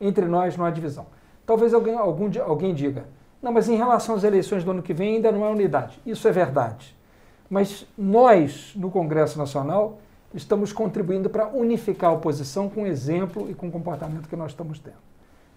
entre 0.01 0.27
nós 0.27 0.57
não 0.57 0.65
há 0.65 0.71
divisão. 0.71 1.07
Talvez 1.45 1.75
alguém, 1.75 1.97
algum, 1.97 2.31
alguém 2.43 2.75
diga, 2.75 3.05
não, 3.43 3.53
mas 3.53 3.69
em 3.69 3.77
relação 3.77 4.15
às 4.15 4.25
eleições 4.25 4.65
do 4.65 4.71
ano 4.71 4.83
que 4.83 4.93
vem 4.95 5.17
ainda 5.17 5.31
não 5.31 5.45
há 5.45 5.51
unidade. 5.51 6.01
Isso 6.05 6.27
é 6.27 6.33
verdade. 6.33 6.97
Mas 7.49 7.87
nós, 7.97 8.73
no 8.75 8.91
Congresso 8.91 9.39
Nacional, 9.39 9.99
estamos 10.37 10.73
contribuindo 10.73 11.31
para 11.31 11.49
unificar 11.49 12.11
a 12.11 12.15
oposição 12.15 12.69
com 12.69 12.83
o 12.83 12.87
exemplo 12.87 13.51
e 13.51 13.55
com 13.55 13.69
o 13.69 13.73
comportamento 13.73 14.29
que 14.29 14.37
nós 14.37 14.53
estamos 14.53 14.79
tendo. 14.79 14.97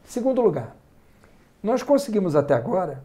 Segundo 0.05 0.41
lugar, 0.41 0.75
nós 1.61 1.83
conseguimos 1.83 2.35
até 2.35 2.53
agora, 2.53 3.03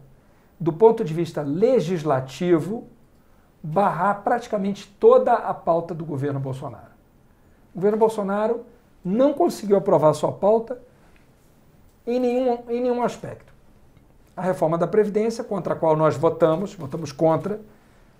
do 0.57 0.71
ponto 0.71 1.03
de 1.03 1.13
vista 1.13 1.41
legislativo, 1.41 2.87
barrar 3.61 4.23
praticamente 4.23 4.87
toda 4.99 5.33
a 5.33 5.53
pauta 5.53 5.93
do 5.93 6.05
governo 6.05 6.39
Bolsonaro. 6.39 6.95
O 7.73 7.75
governo 7.75 7.97
Bolsonaro 7.97 8.65
não 9.03 9.33
conseguiu 9.33 9.75
aprovar 9.75 10.13
sua 10.13 10.31
pauta 10.31 10.79
em 12.07 12.19
nenhum, 12.19 12.59
em 12.69 12.81
nenhum 12.81 13.03
aspecto. 13.03 13.53
A 14.37 14.41
reforma 14.41 14.77
da 14.77 14.87
Previdência, 14.87 15.43
contra 15.43 15.73
a 15.73 15.77
qual 15.77 15.95
nós 15.95 16.15
votamos, 16.15 16.73
votamos 16.73 17.11
contra, 17.11 17.59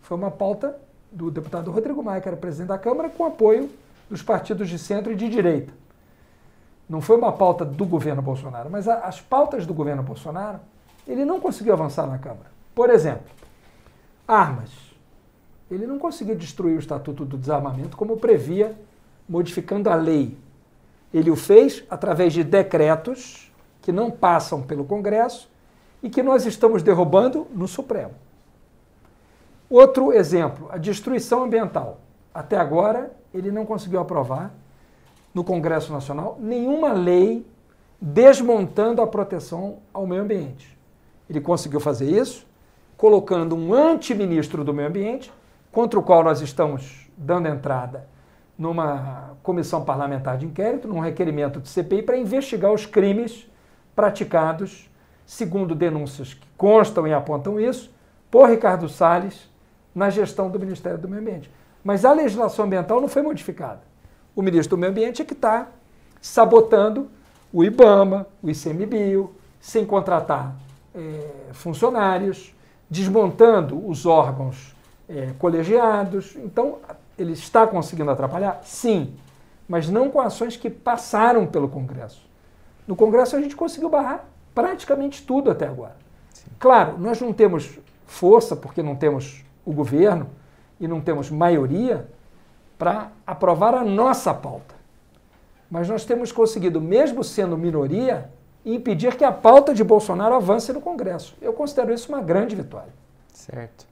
foi 0.02 0.18
uma 0.18 0.32
pauta 0.32 0.78
do 1.16 1.32
deputado 1.32 1.72
Rodrigo 1.72 2.04
Maia, 2.04 2.20
que 2.20 2.28
era 2.28 2.36
presidente 2.36 2.68
da 2.68 2.78
Câmara, 2.78 3.10
com 3.10 3.26
apoio 3.26 3.70
dos 4.10 4.22
partidos 4.22 4.68
de 4.70 4.78
centro 4.78 5.14
e 5.14 5.16
de 5.16 5.30
direita. 5.30 5.74
Não 6.90 7.02
foi 7.02 7.18
uma 7.18 7.32
pauta 7.32 7.64
do 7.64 7.86
governo 7.86 8.22
Bolsonaro, 8.22 8.70
mas 8.70 8.88
a, 8.88 9.00
as 9.00 9.22
pautas 9.22 9.66
do 9.66 9.74
governo 9.74 10.04
Bolsonaro, 10.04 10.60
ele 11.08 11.24
não 11.24 11.40
conseguiu 11.40 11.74
avançar 11.74 12.06
na 12.06 12.20
Câmara. 12.20 12.52
Por 12.76 12.90
exemplo, 12.90 13.24
armas. 14.28 14.70
Ele 15.72 15.88
não 15.88 15.98
conseguiu 15.98 16.36
destruir 16.36 16.76
o 16.76 16.80
Estatuto 16.80 17.26
do 17.26 17.38
Desarmamento 17.38 17.98
como 17.98 18.18
previa, 18.18 18.76
modificando 19.28 19.90
a 19.90 19.96
lei. 19.96 20.38
Ele 21.14 21.32
o 21.32 21.36
fez 21.36 21.84
através 21.90 22.34
de 22.34 22.44
decretos 22.44 23.52
que 23.82 23.92
não 23.92 24.12
passam 24.12 24.62
pelo 24.62 24.84
Congresso 24.84 25.50
e 26.04 26.10
que 26.10 26.22
nós 26.22 26.46
estamos 26.46 26.84
derrubando 26.84 27.48
no 27.56 27.68
Supremo. 27.68 28.14
Outro 29.70 30.14
exemplo, 30.14 30.68
a 30.72 30.78
destruição 30.78 31.44
ambiental. 31.44 32.00
Até 32.34 32.58
agora, 32.58 33.12
ele 33.34 33.52
não 33.52 33.66
conseguiu 33.66 34.00
aprovar 34.00 34.54
no 35.34 35.44
Congresso 35.44 35.92
Nacional 35.92 36.38
nenhuma 36.40 36.94
lei 36.94 37.46
desmontando 38.00 39.02
a 39.02 39.08
proteção 39.08 39.78
ao 39.94 40.06
meio 40.06 40.22
ambiente. 40.22 40.78
Ele 41.30 41.42
conseguiu 41.42 41.80
fazer 41.80 42.10
isso 42.10 42.46
colocando 42.98 43.56
um 43.56 43.74
antiministro 43.74 44.64
do 44.64 44.74
meio 44.74 44.88
ambiente, 44.88 45.32
contra 45.72 46.00
o 46.00 46.04
qual 46.04 46.24
nós 46.24 46.40
estamos 46.40 47.10
dando 47.18 47.48
entrada 47.48 48.08
numa 48.58 49.32
comissão 49.44 49.84
parlamentar 49.84 50.38
de 50.38 50.46
inquérito, 50.46 50.88
num 50.88 51.00
requerimento 51.00 51.60
de 51.60 51.68
CPI 51.68 52.04
para 52.04 52.18
investigar 52.18 52.72
os 52.72 52.86
crimes 52.86 53.50
praticados, 53.94 54.90
segundo 55.26 55.76
denúncias 55.76 56.34
que 56.34 56.48
constam 56.58 57.06
e 57.06 57.14
apontam 57.14 57.60
isso, 57.60 57.94
por 58.32 58.50
Ricardo 58.50 58.88
Salles 58.88 59.50
na 59.96 60.10
gestão 60.10 60.50
do 60.50 60.60
Ministério 60.60 61.00
do 61.00 61.08
Meio 61.08 61.22
Ambiente. 61.22 61.50
Mas 61.84 62.04
a 62.04 62.12
legislação 62.12 62.66
ambiental 62.66 63.00
não 63.00 63.08
foi 63.08 63.22
modificada 63.22 63.82
o 64.36 64.42
ministro 64.42 64.76
do 64.76 64.80
Meio 64.80 64.92
Ambiente 64.92 65.22
é 65.22 65.26
que 65.26 65.34
está 65.34 65.70
sabotando 66.22 67.10
o 67.54 67.64
IBAMA, 67.64 68.28
o 68.44 68.50
ICMBio, 68.50 69.34
sem 69.62 69.86
contratar 69.86 70.54
é, 70.94 71.30
funcionários, 71.54 72.54
desmontando 72.90 73.88
os 73.88 74.06
órgãos 74.06 74.76
é, 75.08 75.30
colegiados. 75.40 76.36
Então, 76.36 76.80
ele 77.18 77.32
está 77.32 77.66
conseguindo 77.66 78.12
atrapalhar? 78.12 78.60
Sim, 78.64 79.16
mas 79.70 79.88
não 79.88 80.10
com 80.10 80.20
ações 80.20 80.58
que 80.58 80.70
passaram 80.70 81.48
pelo 81.48 81.70
Congresso. 81.70 82.22
No 82.86 82.96
Congresso, 82.96 83.36
a 83.36 83.42
gente 83.42 83.56
conseguiu 83.56 83.90
barrar 83.90 84.26
praticamente 84.54 85.24
tudo 85.24 85.50
até 85.50 85.66
agora. 85.66 85.96
Sim. 86.34 86.46
Claro, 86.60 86.98
nós 87.00 87.22
não 87.22 87.32
temos 87.32 87.80
força, 88.06 88.56
porque 88.56 88.84
não 88.84 88.96
temos 88.96 89.45
o 89.66 89.74
governo 89.74 90.30
e 90.80 90.88
não 90.88 91.02
temos 91.02 91.30
maioria, 91.30 92.08
para 92.78 93.12
aprovar 93.26 93.74
a 93.74 93.84
nossa 93.84 94.34
pauta. 94.34 94.76
Mas 95.70 95.88
nós 95.90 96.06
temos 96.06 96.32
conseguido, 96.32 96.82
mesmo 96.82 97.24
sendo 97.24 97.58
minoria, 97.58 98.30
impedir 98.66 99.16
que 99.16 99.24
a 99.24 99.32
pauta 99.32 99.74
de 99.74 99.84
Bolsonaro 99.84 100.36
avance 100.36 100.72
no 100.74 100.82
Congresso. 100.82 101.36
Eu 101.42 101.54
considero 101.54 101.94
isso 101.94 102.10
uma 102.10 102.22
grande 102.22 102.56
vitória. 102.56 102.94
Certo. 103.34 103.88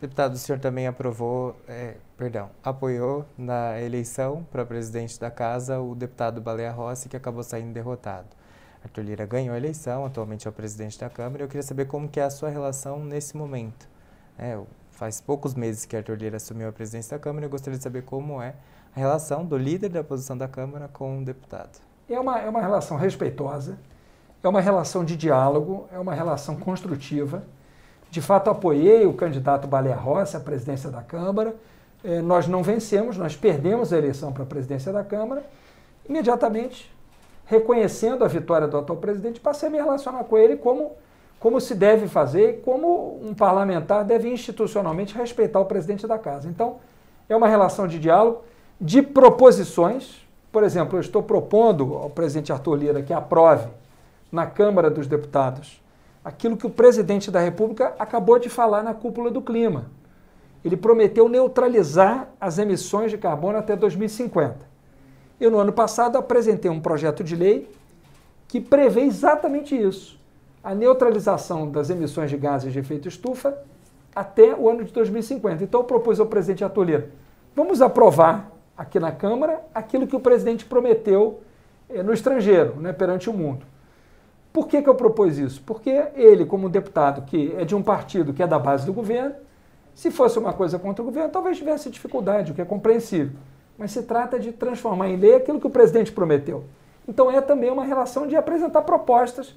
Deputado, 0.00 0.34
o 0.34 0.36
senhor 0.36 0.58
também 0.58 0.86
aprovou, 0.86 1.56
é, 1.66 1.94
perdão, 2.18 2.50
apoiou 2.62 3.24
na 3.36 3.80
eleição 3.80 4.46
para 4.52 4.64
presidente 4.64 5.18
da 5.18 5.30
casa 5.30 5.80
o 5.80 5.94
deputado 5.94 6.38
Baleia 6.40 6.70
Rossi, 6.70 7.08
que 7.08 7.16
acabou 7.16 7.42
saindo 7.42 7.72
derrotado. 7.72 8.28
Arthur 8.84 9.02
Lira 9.02 9.26
ganhou 9.26 9.54
a 9.54 9.56
eleição, 9.56 10.04
atualmente 10.04 10.46
é 10.46 10.50
o 10.50 10.52
presidente 10.52 10.98
da 11.00 11.08
Câmara. 11.08 11.42
Eu 11.42 11.48
queria 11.48 11.62
saber 11.62 11.86
como 11.86 12.08
que 12.08 12.20
é 12.20 12.24
a 12.24 12.30
sua 12.30 12.50
relação 12.50 13.02
nesse 13.02 13.36
momento. 13.36 13.88
É, 14.38 14.58
faz 14.96 15.20
poucos 15.20 15.54
meses 15.54 15.84
que 15.84 15.94
Arthur 15.94 16.16
Lira 16.16 16.36
assumiu 16.38 16.68
a 16.68 16.72
presidência 16.72 17.16
da 17.16 17.22
Câmara 17.22 17.44
e 17.44 17.46
eu 17.46 17.50
gostaria 17.50 17.76
de 17.76 17.84
saber 17.84 18.02
como 18.02 18.42
é 18.42 18.54
a 18.94 18.98
relação 18.98 19.44
do 19.44 19.56
líder 19.56 19.90
da 19.90 20.00
oposição 20.00 20.36
da 20.36 20.48
Câmara 20.48 20.88
com 20.88 21.18
o 21.18 21.24
deputado. 21.24 21.78
É 22.08 22.18
uma, 22.18 22.40
é 22.40 22.48
uma 22.48 22.62
relação 22.62 22.96
respeitosa, 22.96 23.78
é 24.42 24.48
uma 24.48 24.60
relação 24.60 25.04
de 25.04 25.14
diálogo, 25.14 25.86
é 25.92 25.98
uma 25.98 26.14
relação 26.14 26.56
construtiva. 26.56 27.44
De 28.10 28.22
fato, 28.22 28.48
apoiei 28.48 29.04
o 29.04 29.12
candidato 29.12 29.68
Baleia 29.68 29.96
Rossi 29.96 30.36
à 30.36 30.40
presidência 30.40 30.90
da 30.90 31.02
Câmara. 31.02 31.54
É, 32.02 32.22
nós 32.22 32.46
não 32.46 32.62
vencemos, 32.62 33.18
nós 33.18 33.36
perdemos 33.36 33.92
a 33.92 33.98
eleição 33.98 34.32
para 34.32 34.44
a 34.44 34.46
presidência 34.46 34.92
da 34.92 35.04
Câmara. 35.04 35.44
Imediatamente, 36.08 36.90
reconhecendo 37.44 38.24
a 38.24 38.28
vitória 38.28 38.66
do 38.66 38.78
atual 38.78 38.98
presidente, 38.98 39.40
passei 39.40 39.68
a 39.68 39.72
me 39.72 39.76
relacionar 39.76 40.24
com 40.24 40.38
ele 40.38 40.56
como 40.56 40.92
como 41.46 41.60
se 41.60 41.76
deve 41.76 42.08
fazer 42.08 42.60
como 42.64 43.20
um 43.22 43.32
parlamentar 43.32 44.04
deve 44.04 44.28
institucionalmente 44.28 45.16
respeitar 45.16 45.60
o 45.60 45.64
presidente 45.64 46.04
da 46.04 46.18
casa. 46.18 46.48
Então, 46.48 46.78
é 47.28 47.36
uma 47.36 47.46
relação 47.46 47.86
de 47.86 48.00
diálogo, 48.00 48.42
de 48.80 49.00
proposições. 49.00 50.26
Por 50.50 50.64
exemplo, 50.64 50.96
eu 50.96 51.00
estou 51.00 51.22
propondo 51.22 51.94
ao 51.94 52.10
presidente 52.10 52.52
Arthur 52.52 52.74
Lira 52.74 53.00
que 53.00 53.12
aprove 53.12 53.68
na 54.32 54.44
Câmara 54.44 54.90
dos 54.90 55.06
Deputados 55.06 55.80
aquilo 56.24 56.56
que 56.56 56.66
o 56.66 56.70
presidente 56.70 57.30
da 57.30 57.38
República 57.38 57.94
acabou 57.96 58.40
de 58.40 58.48
falar 58.48 58.82
na 58.82 58.92
cúpula 58.92 59.30
do 59.30 59.40
clima. 59.40 59.86
Ele 60.64 60.76
prometeu 60.76 61.28
neutralizar 61.28 62.28
as 62.40 62.58
emissões 62.58 63.12
de 63.12 63.18
carbono 63.18 63.56
até 63.56 63.76
2050. 63.76 64.56
Eu, 65.40 65.52
no 65.52 65.60
ano 65.60 65.72
passado, 65.72 66.18
apresentei 66.18 66.68
um 66.68 66.80
projeto 66.80 67.22
de 67.22 67.36
lei 67.36 67.70
que 68.48 68.60
prevê 68.60 69.02
exatamente 69.02 69.80
isso 69.80 70.16
a 70.66 70.74
neutralização 70.74 71.70
das 71.70 71.90
emissões 71.90 72.28
de 72.28 72.36
gases 72.36 72.72
de 72.72 72.80
efeito 72.80 73.06
estufa 73.06 73.56
até 74.12 74.52
o 74.52 74.68
ano 74.68 74.82
de 74.82 74.92
2050. 74.92 75.62
Então, 75.62 75.78
eu 75.78 75.84
propus 75.84 76.18
ao 76.18 76.26
presidente 76.26 76.64
Atolheiro, 76.64 77.06
vamos 77.54 77.80
aprovar 77.80 78.50
aqui 78.76 78.98
na 78.98 79.12
Câmara 79.12 79.60
aquilo 79.72 80.08
que 80.08 80.16
o 80.16 80.18
presidente 80.18 80.64
prometeu 80.64 81.38
eh, 81.88 82.02
no 82.02 82.12
estrangeiro, 82.12 82.80
né, 82.80 82.92
perante 82.92 83.30
o 83.30 83.32
mundo. 83.32 83.64
Por 84.52 84.66
que, 84.66 84.82
que 84.82 84.88
eu 84.88 84.96
propus 84.96 85.38
isso? 85.38 85.62
Porque 85.64 85.88
ele, 86.16 86.44
como 86.44 86.68
deputado 86.68 87.22
que 87.22 87.54
é 87.56 87.64
de 87.64 87.76
um 87.76 87.82
partido 87.82 88.32
que 88.32 88.42
é 88.42 88.46
da 88.48 88.58
base 88.58 88.84
do 88.84 88.92
governo, 88.92 89.36
se 89.94 90.10
fosse 90.10 90.36
uma 90.36 90.52
coisa 90.52 90.80
contra 90.80 91.00
o 91.00 91.04
governo, 91.04 91.30
talvez 91.30 91.58
tivesse 91.58 91.88
dificuldade, 91.90 92.50
o 92.50 92.54
que 92.56 92.60
é 92.60 92.64
compreensível. 92.64 93.38
Mas 93.78 93.92
se 93.92 94.02
trata 94.02 94.36
de 94.36 94.50
transformar 94.50 95.08
em 95.10 95.16
lei 95.16 95.36
aquilo 95.36 95.60
que 95.60 95.66
o 95.68 95.70
presidente 95.70 96.10
prometeu. 96.10 96.64
Então 97.06 97.30
é 97.30 97.40
também 97.40 97.70
uma 97.70 97.84
relação 97.84 98.26
de 98.26 98.34
apresentar 98.34 98.82
propostas 98.82 99.54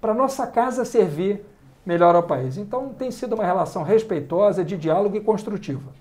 para 0.00 0.14
nossa 0.14 0.46
casa 0.46 0.84
servir 0.84 1.44
melhor 1.84 2.16
ao 2.16 2.22
país. 2.24 2.56
Então 2.56 2.88
tem 2.88 3.10
sido 3.10 3.34
uma 3.34 3.44
relação 3.44 3.82
respeitosa, 3.82 4.64
de 4.64 4.76
diálogo 4.76 5.16
e 5.16 5.20
construtiva. 5.20 5.92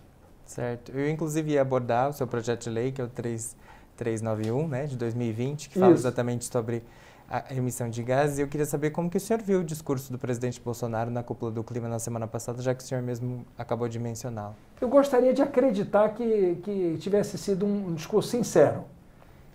Certo. 0.46 0.92
Eu 0.92 1.10
inclusive 1.10 1.52
ia 1.52 1.62
abordar 1.62 2.10
o 2.10 2.14
seu 2.14 2.28
projeto 2.28 2.64
de 2.64 2.70
lei, 2.70 2.92
que 2.92 3.02
é 3.02 3.04
o 3.04 3.08
3, 3.08 3.56
391, 3.96 4.68
né, 4.68 4.86
de 4.88 4.98
2020, 4.98 5.70
que 5.70 5.80
fala 5.80 5.94
Isso. 5.94 6.02
exatamente 6.02 6.46
sobre 6.46 6.84
a 7.30 7.54
emissão 7.54 7.90
de 7.90 8.04
gases. 8.04 8.38
E 8.38 8.42
eu 8.42 8.48
queria 8.48 8.66
saber 8.66 8.92
como 8.92 9.10
que 9.10 9.18
o 9.18 9.20
senhor 9.20 9.42
viu 9.42 9.62
o 9.62 9.64
discurso 9.64 10.12
do 10.12 10.20
presidente 10.20 10.62
Bolsonaro 10.62 11.10
na 11.10 11.24
cúpula 11.24 11.52
do 11.52 11.64
clima 11.64 11.88
na 11.88 11.98
semana 11.98 12.28
passada, 12.28 12.62
já 12.62 12.76
que 12.76 12.84
o 12.84 12.86
senhor 12.86 13.02
mesmo 13.02 13.46
acabou 13.58 13.88
de 13.88 13.98
mencioná-lo. 14.00 14.56
Eu 14.80 14.88
gostaria 14.88 15.34
de 15.34 15.42
acreditar 15.42 16.10
que, 16.10 16.58
que 16.64 16.98
tivesse 17.00 17.38
sido 17.38 17.66
um 17.66 17.96
discurso 17.96 18.30
sincero. 18.30 18.84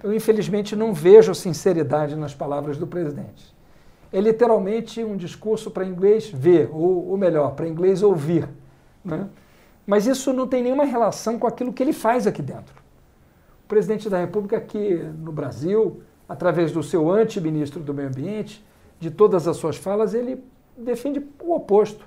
Eu, 0.03 0.13
infelizmente, 0.13 0.75
não 0.75 0.93
vejo 0.93 1.35
sinceridade 1.35 2.17
nas 2.17 2.35
palavras 2.35 2.77
do 2.77 2.87
presidente 2.87 3.60
é 4.13 4.21
literalmente 4.21 5.03
um 5.05 5.17
discurso 5.17 5.71
para 5.71 5.85
inglês 5.85 6.29
ver, 6.29 6.69
ou, 6.73 7.11
ou 7.11 7.17
melhor, 7.17 7.55
para 7.55 7.69
inglês 7.69 8.03
ouvir. 8.03 8.49
Né? 9.05 9.29
Mas 9.87 10.07
isso 10.07 10.33
não 10.33 10.47
tem 10.47 10.63
nenhuma 10.63 10.85
relação 10.85 11.39
com 11.39 11.47
aquilo 11.47 11.73
que 11.73 11.83
ele 11.83 11.93
faz 11.93 12.27
aqui 12.27 12.43
dentro. 12.43 12.75
presidente 13.69 14.11
da 14.11 14.19
República 14.19 14.57
aqui 14.57 14.97
no 15.19 15.31
Brasil, 15.31 16.03
através 16.29 16.73
do 16.73 16.83
seu 16.83 17.11
anti-ministro 17.11 17.81
do 17.81 17.95
Meio 17.95 18.09
Ambiente, 18.09 18.65
de 18.99 19.11
todas 19.11 19.47
as 19.47 19.57
suas 19.57 19.77
falas, 19.77 20.13
ele 20.13 20.45
defende 20.77 21.25
o 21.41 21.55
oposto. 21.55 22.05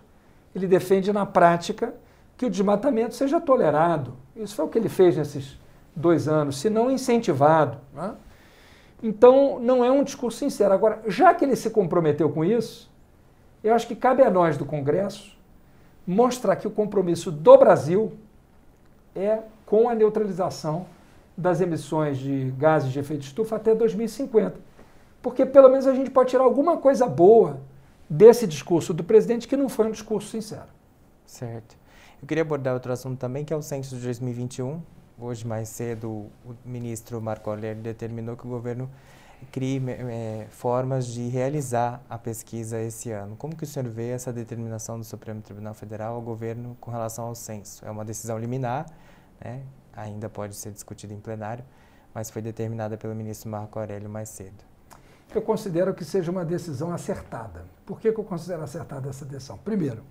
Ele 0.53 0.67
defende 0.67 1.11
na 1.11 1.25
prática 1.25 1.93
que 2.37 2.45
o 2.45 2.49
desmatamento 2.49 3.15
seja 3.15 3.39
tolerado. 3.39 4.13
Isso 4.35 4.55
foi 4.55 4.65
o 4.65 4.67
que 4.67 4.77
ele 4.77 4.89
fez 4.89 5.17
nesses 5.17 5.57
dois 5.95 6.27
anos, 6.27 6.57
se 6.57 6.69
não 6.69 6.91
incentivado. 6.91 7.77
Né? 7.93 8.13
Então, 9.03 9.59
não 9.59 9.83
é 9.83 9.91
um 9.91 10.01
discurso 10.01 10.37
sincero. 10.39 10.73
Agora, 10.73 11.01
já 11.05 11.33
que 11.33 11.43
ele 11.43 11.57
se 11.57 11.69
comprometeu 11.69 12.29
com 12.29 12.45
isso, 12.45 12.89
eu 13.61 13.73
acho 13.73 13.85
que 13.85 13.95
cabe 13.95 14.23
a 14.23 14.31
nós 14.31 14.55
do 14.57 14.65
Congresso 14.65 15.37
mostrar 16.07 16.55
que 16.55 16.67
o 16.67 16.71
compromisso 16.71 17.29
do 17.29 17.57
Brasil 17.57 18.13
é 19.13 19.39
com 19.65 19.89
a 19.89 19.93
neutralização 19.93 20.85
das 21.35 21.59
emissões 21.59 22.17
de 22.17 22.53
gases 22.57 22.91
de 22.91 22.99
efeito 22.99 23.23
estufa 23.23 23.57
até 23.57 23.75
2050. 23.75 24.55
Porque 25.21 25.45
pelo 25.45 25.69
menos 25.69 25.85
a 25.85 25.93
gente 25.93 26.09
pode 26.09 26.29
tirar 26.29 26.43
alguma 26.43 26.77
coisa 26.77 27.05
boa 27.05 27.59
desse 28.09 28.47
discurso 28.47 28.93
do 28.93 29.03
presidente 29.03 29.47
que 29.47 29.57
não 29.57 29.67
foi 29.67 29.87
um 29.87 29.91
discurso 29.91 30.29
sincero. 30.29 30.67
Certo. 31.25 31.75
Eu 32.21 32.27
queria 32.27 32.43
abordar 32.43 32.73
outro 32.73 32.91
assunto 32.93 33.19
também, 33.19 33.43
que 33.43 33.53
é 33.53 33.55
o 33.55 33.61
censo 33.61 33.95
de 33.95 34.03
2021. 34.03 34.81
Hoje, 35.17 35.45
mais 35.45 35.69
cedo, 35.69 36.09
o 36.43 36.55
ministro 36.65 37.21
Marco 37.21 37.49
Aurélio 37.49 37.83
determinou 37.83 38.35
que 38.35 38.47
o 38.47 38.49
governo 38.49 38.89
crie 39.51 39.81
é, 39.87 40.47
formas 40.49 41.05
de 41.05 41.27
realizar 41.27 42.01
a 42.09 42.17
pesquisa 42.17 42.79
esse 42.79 43.11
ano. 43.11 43.35
Como 43.35 43.55
que 43.55 43.63
o 43.63 43.67
senhor 43.67 43.87
vê 43.89 44.09
essa 44.09 44.33
determinação 44.33 44.97
do 44.97 45.05
Supremo 45.05 45.41
Tribunal 45.41 45.73
Federal 45.75 46.15
ao 46.15 46.21
governo 46.21 46.75
com 46.79 46.89
relação 46.89 47.25
ao 47.25 47.35
censo? 47.35 47.85
É 47.85 47.91
uma 47.91 48.03
decisão 48.03 48.39
liminar, 48.39 48.87
né? 49.39 49.61
ainda 49.95 50.29
pode 50.29 50.55
ser 50.55 50.71
discutida 50.71 51.13
em 51.13 51.19
plenário, 51.19 51.63
mas 52.13 52.31
foi 52.31 52.41
determinada 52.41 52.97
pelo 52.97 53.13
ministro 53.13 53.49
Marco 53.49 53.77
Aurélio 53.77 54.09
mais 54.09 54.29
cedo. 54.29 54.63
Eu 55.33 55.41
considero 55.41 55.93
que 55.93 56.03
seja 56.03 56.31
uma 56.31 56.45
decisão 56.45 56.91
acertada. 56.91 57.65
Por 57.85 57.99
que, 57.99 58.11
que 58.11 58.19
eu 58.19 58.23
considero 58.23 58.63
acertada 58.63 59.09
essa 59.09 59.25
decisão? 59.25 59.57
Primeiro, 59.57 60.03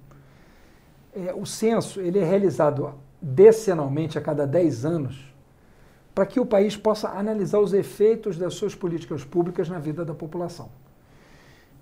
é, 1.15 1.33
o 1.35 1.45
censo 1.45 2.01
ele 2.01 2.19
é 2.19 2.25
realizado 2.25 2.95
decenalmente 3.23 4.19
a 4.19 4.21
cada 4.21 4.45
10 4.45 4.85
anos 4.85 5.33
para 6.15 6.27
que 6.27 6.41
o 6.41 6.45
país 6.45 6.77
possa 6.77 7.09
analisar 7.09 7.61
os 7.61 7.73
efeitos 7.73 8.37
das 8.37 8.55
suas 8.55 8.75
políticas 8.75 9.25
públicas 9.25 9.69
na 9.69 9.79
vida 9.79 10.05
da 10.05 10.13
população. 10.13 10.69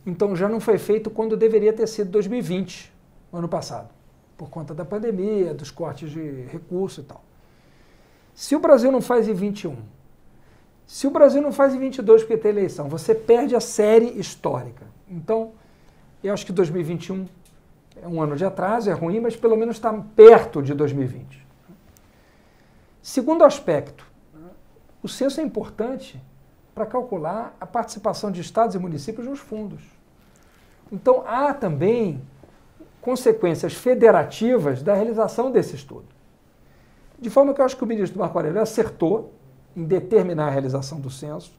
Então 0.07 0.37
já 0.37 0.49
não 0.49 0.61
foi 0.61 0.79
feito 0.79 1.11
quando 1.11 1.37
deveria 1.37 1.73
ter 1.73 1.87
sido 1.87 2.11
2020, 2.11 2.93
ano 3.33 3.49
passado, 3.49 3.89
por 4.37 4.49
conta 4.49 4.75
da 4.75 4.85
pandemia, 4.85 5.53
dos 5.53 5.71
cortes 5.71 6.11
de 6.11 6.43
recursos 6.51 7.05
e 7.05 7.07
tal. 7.07 7.25
Se 8.35 8.55
o 8.55 8.61
Brasil 8.61 8.93
não 8.93 9.03
faz 9.03 9.29
em 9.29 9.35
21, 9.35 9.77
se 10.87 11.07
o 11.07 11.11
Brasil 11.11 11.43
não 11.43 11.53
faz 11.53 11.75
em 11.75 11.79
22 11.79 12.23
porque 12.23 12.37
tem 12.37 12.51
eleição, 12.51 12.89
você 12.89 13.15
perde 13.15 13.55
a 13.57 13.61
série 13.61 14.19
histórica. 14.19 14.87
Então, 15.09 15.53
eu 16.23 16.33
acho 16.33 16.47
que 16.47 16.53
2021 16.53 17.23
é 17.23 17.27
um 18.07 18.23
ano 18.23 18.37
de 18.37 18.45
atraso, 18.45 18.91
é 18.91 18.93
ruim, 18.93 19.21
mas 19.21 19.37
pelo 19.37 19.57
menos 19.57 19.77
está 19.77 19.93
perto 19.93 20.63
de 20.63 20.75
2020. 20.75 21.47
Segundo 23.03 23.45
aspecto, 23.45 24.07
o 25.03 25.09
censo 25.09 25.41
é 25.41 25.43
importante 25.43 26.21
para 26.75 26.87
calcular 26.87 27.57
a 27.61 27.67
participação 27.67 28.31
de 28.31 28.41
estados 28.41 28.75
e 28.75 28.79
municípios 28.79 29.27
nos 29.27 29.41
fundos. 29.41 29.83
Então, 30.93 31.25
há 31.27 31.55
também 31.55 32.21
consequências 33.01 33.75
federativas 33.75 34.83
da 34.83 34.95
realização 34.95 35.51
desse 35.51 35.75
estudo. 35.75 36.07
De 37.19 37.31
forma 37.31 37.55
que 37.55 37.61
eu 37.61 37.65
acho 37.65 37.77
que 37.77 37.85
o 37.85 37.87
ministro 37.87 38.19
Marco 38.19 38.39
Aurélio 38.39 38.61
acertou 38.61 39.33
em 39.77 39.85
determinar 39.85 40.49
a 40.49 40.51
realização 40.51 41.01
do 41.01 41.11
censo. 41.11 41.53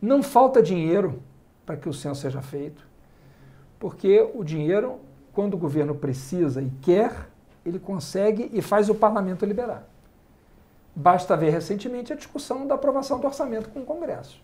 Não 0.00 0.22
falta 0.22 0.62
dinheiro 0.62 1.22
para 1.64 1.76
que 1.76 1.88
o 1.88 1.92
censo 1.92 2.20
seja 2.20 2.42
feito, 2.42 2.86
porque 3.78 4.28
o 4.34 4.44
dinheiro 4.44 5.00
quando 5.36 5.52
o 5.52 5.58
governo 5.58 5.94
precisa 5.94 6.62
e 6.62 6.70
quer, 6.80 7.28
ele 7.62 7.78
consegue 7.78 8.50
e 8.54 8.62
faz 8.62 8.88
o 8.88 8.94
parlamento 8.94 9.44
liberar. 9.44 9.86
Basta 10.94 11.36
ver 11.36 11.50
recentemente 11.50 12.10
a 12.10 12.16
discussão 12.16 12.66
da 12.66 12.74
aprovação 12.74 13.20
do 13.20 13.26
orçamento 13.26 13.68
com 13.68 13.80
o 13.80 13.84
Congresso. 13.84 14.42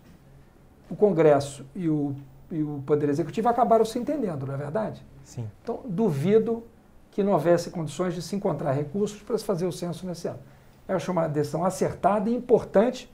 O 0.91 0.95
Congresso 0.95 1.65
e 1.75 1.89
o, 1.89 2.15
e 2.51 2.63
o 2.63 2.83
Poder 2.85 3.09
Executivo 3.09 3.49
acabaram 3.49 3.87
se 3.87 3.99
entendendo, 3.99 4.47
não 4.47 4.53
é 4.53 4.59
verdade? 4.59 5.03
Sim. 5.25 5.49
Então, 5.63 5.81
duvido 5.87 6.63
que 7.11 7.23
não 7.23 7.33
houvesse 7.33 7.71
condições 7.71 8.13
de 8.13 8.21
se 8.21 8.37
encontrar 8.37 8.73
recursos 8.73 9.23
para 9.23 9.39
se 9.39 9.45
fazer 9.45 9.65
o 9.65 9.73
censo 9.73 10.07
nesse 10.07 10.29
ano. 10.29 10.41
Eu 10.87 10.97
acho 10.97 11.11
uma 11.11 11.27
decisão 11.27 11.65
acertada 11.65 12.29
e 12.29 12.35
importante 12.35 13.11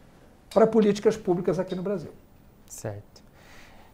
para 0.52 0.66
políticas 0.66 1.16
públicas 1.16 1.60
aqui 1.60 1.76
no 1.76 1.82
Brasil. 1.82 2.10
Certo. 2.66 3.22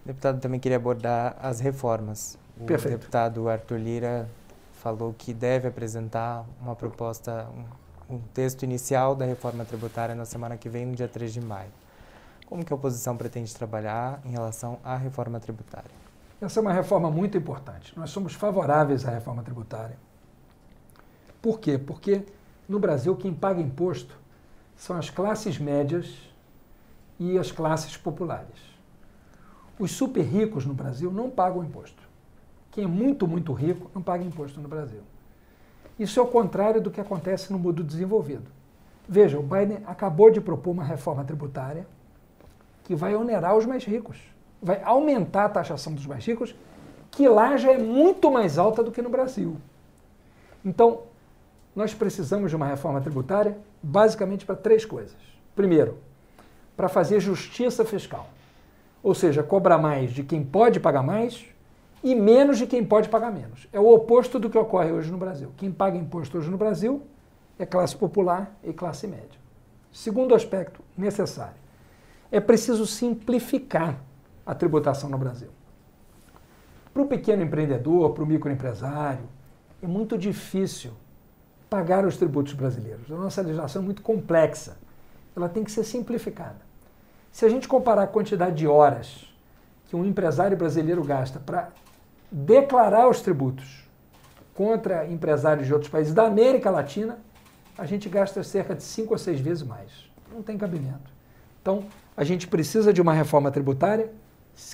Deputado 0.07 0.40
também 0.40 0.59
queria 0.59 0.79
abordar 0.79 1.37
as 1.38 1.61
reformas. 1.61 2.38
O 2.61 2.64
Perfeito. 2.64 2.99
deputado 2.99 3.49
Arthur 3.49 3.79
Lira 3.79 4.29
falou 4.75 5.12
que 5.17 5.35
deve 5.35 5.67
apresentar 5.67 6.45
uma 6.61 6.77
proposta, 6.77 7.49
um, 8.09 8.14
um, 8.14 8.21
texto 8.33 8.62
inicial 8.62 9.17
da 9.17 9.25
reforma 9.25 9.64
tributária 9.64 10.14
na 10.14 10.25
semana 10.25 10.57
que 10.57 10.69
vem, 10.69 10.87
no 10.87 10.95
dia 10.95 11.09
3 11.09 11.33
de 11.33 11.40
maio. 11.40 11.71
Como 12.47 12.64
que 12.64 12.73
a 12.73 12.77
oposição 12.77 13.17
pretende 13.17 13.53
trabalhar 13.53 14.21
em 14.25 14.31
relação 14.31 14.79
à 14.85 14.97
reforma 14.97 15.40
tributária? 15.40 15.90
Essa 16.40 16.61
é 16.61 16.62
uma 16.62 16.73
reforma 16.73 17.11
muito 17.11 17.37
importante. 17.37 17.93
Nós 17.99 18.11
somos 18.11 18.35
favoráveis 18.35 19.05
à 19.05 19.11
reforma 19.11 19.43
tributária. 19.43 19.97
Por 21.43 21.59
quê? 21.59 21.77
Porque 21.77 22.25
no 22.69 22.79
Brasil 22.79 23.17
quem 23.17 23.35
paga 23.35 23.61
imposto 23.61 24.17
são 24.77 24.97
as 24.97 25.11
classes 25.11 25.59
médias 25.59 26.14
e 27.19 27.37
as 27.37 27.51
classes 27.51 27.97
populares. 27.97 28.75
Os 29.77 29.90
super 29.90 30.23
ricos 30.23 30.64
no 30.64 30.75
Brasil 30.75 31.11
não 31.11 31.29
pagam 31.29 31.64
imposto 31.64 32.04
quem 32.75 32.83
é 32.83 32.89
muito, 32.89 33.29
muito 33.29 33.53
rico 33.53 33.89
não 33.95 34.03
paga 34.03 34.25
imposto 34.25 34.61
no 34.61 34.67
Brasil. 34.67 35.01
Isso 35.97 36.19
é 36.19 36.23
o 36.23 36.27
contrário 36.27 36.83
do 36.83 36.91
que 36.91 37.01
acontece 37.01 37.53
no 37.53 37.59
mundo 37.59 37.85
desenvolvido. 37.85 38.51
Veja, 39.09 39.39
o 39.39 39.43
Biden 39.45 39.79
acabou 39.87 40.29
de 40.29 40.41
propor 40.41 40.73
uma 40.73 40.83
reforma 40.83 41.23
tributária 41.23 41.87
que 42.83 42.97
vai 42.97 43.15
onerar 43.15 43.57
os 43.57 43.65
mais 43.65 43.85
ricos, 43.85 44.19
vai 44.61 44.83
aumentar 44.83 45.45
a 45.45 45.49
taxação 45.51 45.95
dos 45.95 46.05
mais 46.05 46.27
ricos, 46.27 46.53
que 47.13 47.29
lá 47.29 47.57
já 47.57 47.71
é 47.71 47.79
muito 47.79 48.29
mais 48.29 48.59
alta 48.59 48.83
do 48.83 48.91
que 48.91 49.01
no 49.01 49.09
Brasil. 49.09 49.57
Então, 50.65 51.03
nós 51.77 51.95
precisamos 51.95 52.51
de 52.51 52.57
uma 52.57 52.67
reforma 52.67 53.01
tributária 53.01 53.57
basicamente 53.81 54.45
para 54.45 54.57
três 54.57 54.85
coisas. 54.85 55.17
Primeiro, 55.55 55.99
para 56.77 56.89
fazer 56.89 57.21
justiça 57.21 57.85
fiscal, 57.85 58.29
ou 59.01 59.15
seja, 59.15 59.45
cobrar 59.45 59.79
mais 59.79 60.11
de 60.11 60.25
quem 60.25 60.45
pode 60.45 60.81
pagar 60.81 61.05
mais 61.05 61.54
e 62.05 62.14
menos 62.14 62.59
de 62.59 62.67
quem 62.67 62.85
pode 62.85 63.09
pagar 63.09 63.33
menos. 63.33 63.67
É 63.73 63.81
o 63.81 63.88
oposto 63.88 64.38
do 64.38 64.51
que 64.51 64.59
ocorre 64.59 64.93
hoje 64.93 65.11
no 65.11 65.17
Brasil. 65.17 65.51
Quem 65.57 65.73
paga 65.73 65.97
imposto 65.97 66.37
hoje 66.37 66.51
no 66.51 66.59
Brasil 66.59 67.03
é 67.59 67.64
classe 67.64 67.97
popular 67.97 68.55
e 68.62 68.75
classe 68.75 69.07
média. 69.07 69.40
Segundo 69.90 70.35
aspecto 70.35 70.83
necessário, 70.99 71.57
é 72.31 72.40
preciso 72.40 72.87
simplificar 72.87 73.99
a 74.45 74.55
tributação 74.55 75.09
no 75.09 75.17
Brasil. 75.17 75.49
Para 76.93 77.03
o 77.03 77.07
pequeno 77.07 77.43
empreendedor, 77.43 78.12
para 78.12 78.23
o 78.23 78.27
microempresário, 78.27 79.25
é 79.83 79.87
muito 79.87 80.19
difícil 80.19 80.93
pagar 81.71 82.05
os 82.05 82.19
tributos 82.19 82.53
brasileiros. 82.53 83.11
A 83.11 83.17
nossa 83.17 83.40
legislação 83.40 83.81
é 83.81 83.85
muito 83.85 84.03
complexa. 84.03 84.77
Ela 85.35 85.49
tem 85.49 85.64
que 85.64 85.73
ser 85.73 85.85
simplificada. 85.85 86.61
Se 87.33 87.47
a 87.47 87.49
gente 87.49 87.67
comparar 87.67 88.03
a 88.03 88.07
quantidade 88.07 88.57
de 88.57 88.67
horas 88.67 89.33
que 89.87 89.97
um 89.97 90.05
empresário 90.05 90.57
brasileiro 90.57 91.03
gasta 91.03 91.40
para 91.40 91.71
declarar 92.37 93.09
os 93.09 93.20
tributos 93.20 93.88
contra 94.55 95.07
empresários 95.07 95.68
de 95.68 95.73
outros 95.73 95.88
países 95.88 96.12
da 96.12 96.27
América 96.27 96.68
Latina, 96.68 97.20
a 97.79 97.87
gente 97.87 98.09
gasta 98.09 98.42
cerca 98.42 98.75
de 98.75 98.83
cinco 98.83 99.12
ou 99.12 99.18
seis 99.18 99.38
vezes 99.38 99.62
mais. 99.62 100.11
Não 100.33 100.42
tem 100.42 100.59
cabimento. 100.59 101.12
Então, 101.62 101.85
a 102.16 102.25
gente 102.25 102.49
precisa 102.49 102.92
de 102.92 103.01
uma 103.01 103.12
reforma 103.12 103.53
tributária 103.53 104.11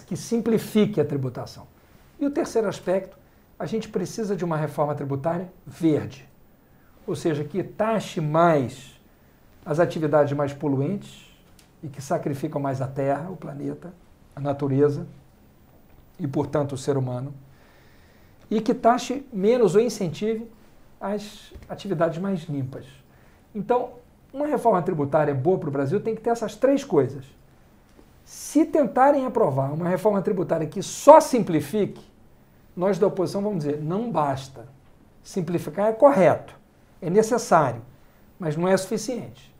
que 0.07 0.16
simplifique 0.16 1.03
a 1.03 1.05
tributação. 1.05 1.66
E 2.18 2.25
o 2.25 2.31
terceiro 2.31 2.66
aspecto, 2.66 3.18
a 3.59 3.66
gente 3.66 3.90
precisa 3.90 4.35
de 4.35 4.42
uma 4.42 4.57
reforma 4.57 4.94
tributária 4.94 5.53
verde, 5.66 6.27
ou 7.07 7.14
seja, 7.14 7.44
que 7.44 7.62
taxe 7.62 8.23
mais 8.23 8.99
as 9.66 9.79
atividades 9.79 10.33
mais 10.33 10.55
poluentes 10.55 11.31
e 11.83 11.88
que 11.88 12.01
sacrificam 12.01 12.61
mais 12.61 12.81
a 12.81 12.87
terra, 12.87 13.29
o 13.29 13.37
planeta, 13.37 13.92
a 14.35 14.40
natureza 14.40 15.07
e, 16.18 16.27
portanto, 16.27 16.73
o 16.73 16.79
ser 16.79 16.96
humano 16.96 17.35
e 18.51 18.61
que 18.61 18.75
taxe 18.75 19.25
menos 19.33 19.75
ou 19.75 19.81
incentive 19.81 20.51
as 21.01 21.53
atividades 21.69 22.19
mais 22.19 22.43
limpas. 22.43 22.85
Então, 23.55 23.93
uma 24.33 24.47
reforma 24.47 24.83
tributária 24.83 25.35
boa 25.35 25.59
para 25.59 25.69
o 25.69 25.73
Brasil 25.73 26.01
tem 26.01 26.15
que 26.15 26.21
ter 26.21 26.31
essas 26.31 26.55
três 26.57 26.85
coisas. 26.85 27.25
Se 28.25 28.65
tentarem 28.65 29.27
aprovar 29.27 29.73
uma 29.73 29.89
reforma 29.89 30.21
tributária 30.23 30.67
que 30.67 30.83
só 30.83 31.21
simplifique, 31.21 32.05
nós 32.77 32.99
da 32.99 33.07
oposição 33.07 33.43
vamos 33.43 33.65
dizer, 33.65 33.81
não 33.83 34.11
basta. 34.11 34.69
Simplificar 35.23 35.89
é 35.89 35.93
correto, 35.93 36.55
é 37.01 37.11
necessário, 37.11 37.83
mas 38.39 38.57
não 38.57 38.69
é 38.69 38.77
suficiente. 38.77 39.55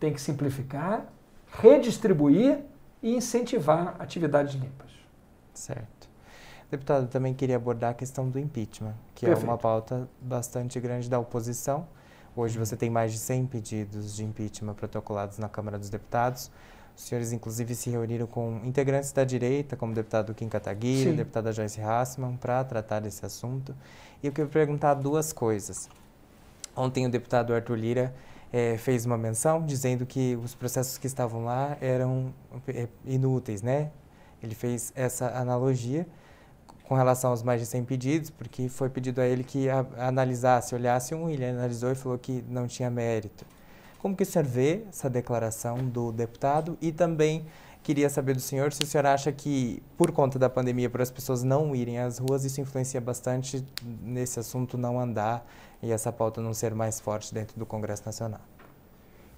Tem 0.00 0.12
que 0.12 0.20
simplificar, 0.20 1.06
redistribuir 1.60 2.60
e 3.02 3.14
incentivar 3.14 3.96
atividades 3.98 4.54
limpas. 4.54 4.90
Certo. 5.52 5.95
Deputado, 6.70 7.06
também 7.06 7.32
queria 7.32 7.56
abordar 7.56 7.92
a 7.92 7.94
questão 7.94 8.28
do 8.28 8.40
impeachment, 8.40 8.94
que 9.14 9.24
Perfeito. 9.24 9.46
é 9.46 9.50
uma 9.50 9.56
pauta 9.56 10.08
bastante 10.20 10.80
grande 10.80 11.08
da 11.08 11.18
oposição. 11.18 11.86
Hoje 12.34 12.58
você 12.58 12.76
tem 12.76 12.90
mais 12.90 13.12
de 13.12 13.18
100 13.18 13.46
pedidos 13.46 14.16
de 14.16 14.24
impeachment 14.24 14.74
protocolados 14.74 15.38
na 15.38 15.48
Câmara 15.48 15.78
dos 15.78 15.88
Deputados. 15.88 16.50
Os 16.96 17.04
senhores, 17.04 17.30
inclusive, 17.30 17.74
se 17.74 17.88
reuniram 17.90 18.26
com 18.26 18.60
integrantes 18.64 19.12
da 19.12 19.22
direita, 19.22 19.76
como 19.76 19.92
o 19.92 19.94
deputado 19.94 20.34
Kim 20.34 20.48
Kataguiri, 20.48 21.10
a 21.10 21.12
deputada 21.12 21.52
Joyce 21.52 21.80
Hassmann, 21.80 22.36
para 22.36 22.64
tratar 22.64 23.00
desse 23.00 23.24
assunto. 23.24 23.74
E 24.22 24.26
eu 24.26 24.32
queria 24.32 24.50
perguntar 24.50 24.94
duas 24.94 25.32
coisas. 25.32 25.88
Ontem 26.74 27.06
o 27.06 27.10
deputado 27.10 27.54
Arthur 27.54 27.76
Lira 27.76 28.14
eh, 28.52 28.76
fez 28.76 29.06
uma 29.06 29.16
menção 29.16 29.64
dizendo 29.64 30.04
que 30.04 30.36
os 30.42 30.54
processos 30.54 30.98
que 30.98 31.06
estavam 31.06 31.44
lá 31.44 31.76
eram 31.80 32.34
eh, 32.66 32.88
inúteis, 33.04 33.62
né? 33.62 33.90
Ele 34.42 34.54
fez 34.54 34.92
essa 34.96 35.28
analogia 35.38 36.06
com 36.88 36.94
relação 36.94 37.30
aos 37.30 37.42
mais 37.42 37.60
de 37.60 37.66
100 37.66 37.84
pedidos, 37.84 38.30
porque 38.30 38.68
foi 38.68 38.88
pedido 38.88 39.20
a 39.20 39.26
ele 39.26 39.42
que 39.42 39.68
a, 39.68 39.84
analisasse, 39.98 40.74
olhasse 40.74 41.14
um, 41.14 41.28
e 41.28 41.34
ele 41.34 41.44
analisou 41.44 41.90
e 41.90 41.94
falou 41.94 42.16
que 42.16 42.44
não 42.48 42.66
tinha 42.66 42.88
mérito. 42.88 43.44
Como 43.98 44.14
que 44.14 44.22
o 44.22 44.26
senhor 44.26 44.46
vê 44.46 44.82
essa 44.88 45.10
declaração 45.10 45.78
do 45.78 46.12
deputado? 46.12 46.78
E 46.80 46.92
também 46.92 47.44
queria 47.82 48.08
saber 48.08 48.34
do 48.34 48.40
senhor 48.40 48.72
se 48.72 48.82
o 48.84 48.86
senhor 48.86 49.06
acha 49.06 49.32
que, 49.32 49.82
por 49.96 50.12
conta 50.12 50.38
da 50.38 50.48
pandemia, 50.48 50.88
por 50.88 51.00
as 51.00 51.10
pessoas 51.10 51.42
não 51.42 51.74
irem 51.74 51.98
às 51.98 52.18
ruas, 52.18 52.44
isso 52.44 52.60
influencia 52.60 53.00
bastante 53.00 53.64
nesse 54.02 54.38
assunto 54.38 54.78
não 54.78 55.00
andar 55.00 55.44
e 55.82 55.90
essa 55.90 56.12
pauta 56.12 56.40
não 56.40 56.54
ser 56.54 56.74
mais 56.74 57.00
forte 57.00 57.34
dentro 57.34 57.58
do 57.58 57.66
Congresso 57.66 58.02
Nacional. 58.06 58.40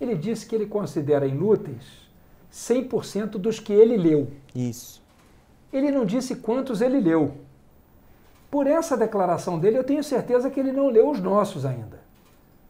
Ele 0.00 0.14
disse 0.14 0.46
que 0.46 0.54
ele 0.54 0.66
considera 0.66 1.26
inúteis 1.26 2.08
100% 2.52 3.32
dos 3.32 3.58
que 3.58 3.72
ele 3.72 3.96
leu. 3.96 4.28
Isso. 4.54 5.02
Ele 5.72 5.90
não 5.90 6.04
disse 6.04 6.36
quantos 6.36 6.80
ele 6.80 7.00
leu. 7.00 7.34
Por 8.50 8.66
essa 8.66 8.96
declaração 8.96 9.58
dele, 9.58 9.78
eu 9.78 9.84
tenho 9.84 10.02
certeza 10.02 10.50
que 10.50 10.58
ele 10.58 10.72
não 10.72 10.88
leu 10.88 11.10
os 11.10 11.20
nossos 11.20 11.66
ainda. 11.66 12.00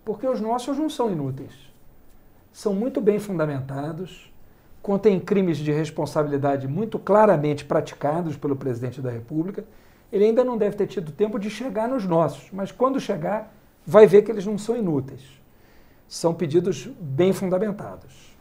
Porque 0.04 0.26
os 0.26 0.40
nossos 0.40 0.76
não 0.76 0.90
são 0.90 1.10
inúteis. 1.10 1.52
São 2.52 2.74
muito 2.74 3.00
bem 3.00 3.18
fundamentados, 3.18 4.32
contêm 4.82 5.20
crimes 5.20 5.58
de 5.58 5.70
responsabilidade 5.70 6.66
muito 6.66 6.98
claramente 6.98 7.64
praticados 7.64 8.36
pelo 8.36 8.56
presidente 8.56 9.00
da 9.00 9.10
República. 9.10 9.64
Ele 10.10 10.24
ainda 10.24 10.42
não 10.42 10.56
deve 10.56 10.76
ter 10.76 10.86
tido 10.86 11.12
tempo 11.12 11.38
de 11.38 11.50
chegar 11.50 11.88
nos 11.88 12.04
nossos, 12.04 12.50
mas 12.50 12.72
quando 12.72 12.98
chegar, 12.98 13.54
vai 13.86 14.06
ver 14.06 14.22
que 14.22 14.32
eles 14.32 14.46
não 14.46 14.58
são 14.58 14.76
inúteis. 14.76 15.22
São 16.08 16.34
pedidos 16.34 16.88
bem 16.98 17.32
fundamentados. 17.32 18.36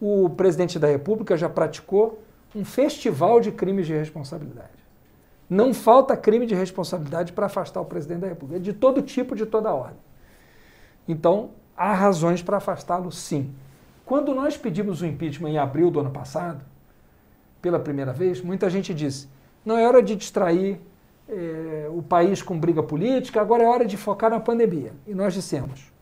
O 0.00 0.28
presidente 0.30 0.78
da 0.78 0.88
República 0.88 1.36
já 1.36 1.48
praticou 1.48 2.22
um 2.54 2.64
festival 2.64 3.40
de 3.40 3.52
crimes 3.52 3.86
de 3.86 3.94
responsabilidade. 3.94 4.78
Não 5.48 5.72
falta 5.72 6.16
crime 6.16 6.46
de 6.46 6.54
responsabilidade 6.54 7.32
para 7.32 7.46
afastar 7.46 7.80
o 7.80 7.84
presidente 7.84 8.20
da 8.20 8.28
República, 8.28 8.60
de 8.60 8.72
todo 8.72 9.00
tipo, 9.00 9.34
de 9.34 9.46
toda 9.46 9.72
ordem. 9.72 9.98
Então, 11.06 11.50
há 11.76 11.94
razões 11.94 12.42
para 12.42 12.58
afastá-lo, 12.58 13.10
sim. 13.10 13.54
Quando 14.04 14.34
nós 14.34 14.56
pedimos 14.56 15.00
o 15.00 15.06
impeachment 15.06 15.50
em 15.50 15.58
abril 15.58 15.90
do 15.90 16.00
ano 16.00 16.10
passado, 16.10 16.62
pela 17.62 17.78
primeira 17.78 18.12
vez, 18.12 18.40
muita 18.40 18.68
gente 18.68 18.92
disse: 18.92 19.28
não 19.64 19.76
é 19.76 19.86
hora 19.86 20.02
de 20.02 20.14
distrair 20.16 20.80
eh, 21.28 21.88
o 21.90 22.02
país 22.02 22.42
com 22.42 22.58
briga 22.58 22.82
política, 22.82 23.40
agora 23.40 23.62
é 23.62 23.66
hora 23.66 23.84
de 23.84 23.96
focar 23.96 24.30
na 24.30 24.40
pandemia. 24.40 24.92
E 25.06 25.14
nós 25.14 25.34
dissemos: 25.34 25.92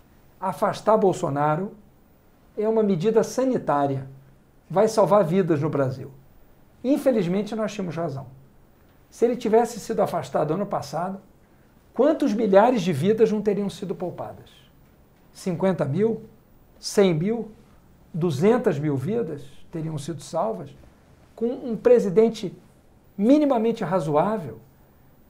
afastar 0.40 0.96
Bolsonaro 0.96 1.72
é 2.56 2.68
uma 2.68 2.82
medida 2.82 3.22
sanitária, 3.22 4.06
vai 4.68 4.88
salvar 4.88 5.24
vidas 5.24 5.60
no 5.60 5.68
Brasil. 5.68 6.10
Infelizmente, 6.88 7.56
nós 7.56 7.72
tínhamos 7.72 7.96
razão. 7.96 8.28
Se 9.10 9.24
ele 9.24 9.34
tivesse 9.34 9.80
sido 9.80 10.00
afastado 10.02 10.54
ano 10.54 10.64
passado, 10.64 11.18
quantos 11.92 12.32
milhares 12.32 12.80
de 12.80 12.92
vidas 12.92 13.32
não 13.32 13.42
teriam 13.42 13.68
sido 13.68 13.92
poupadas? 13.92 14.48
50 15.32 15.84
mil? 15.86 16.22
100 16.78 17.14
mil? 17.14 17.50
200 18.14 18.78
mil 18.78 18.96
vidas 18.96 19.42
teriam 19.72 19.98
sido 19.98 20.22
salvas? 20.22 20.70
Com 21.34 21.46
um 21.46 21.76
presidente 21.76 22.56
minimamente 23.18 23.82
razoável 23.82 24.60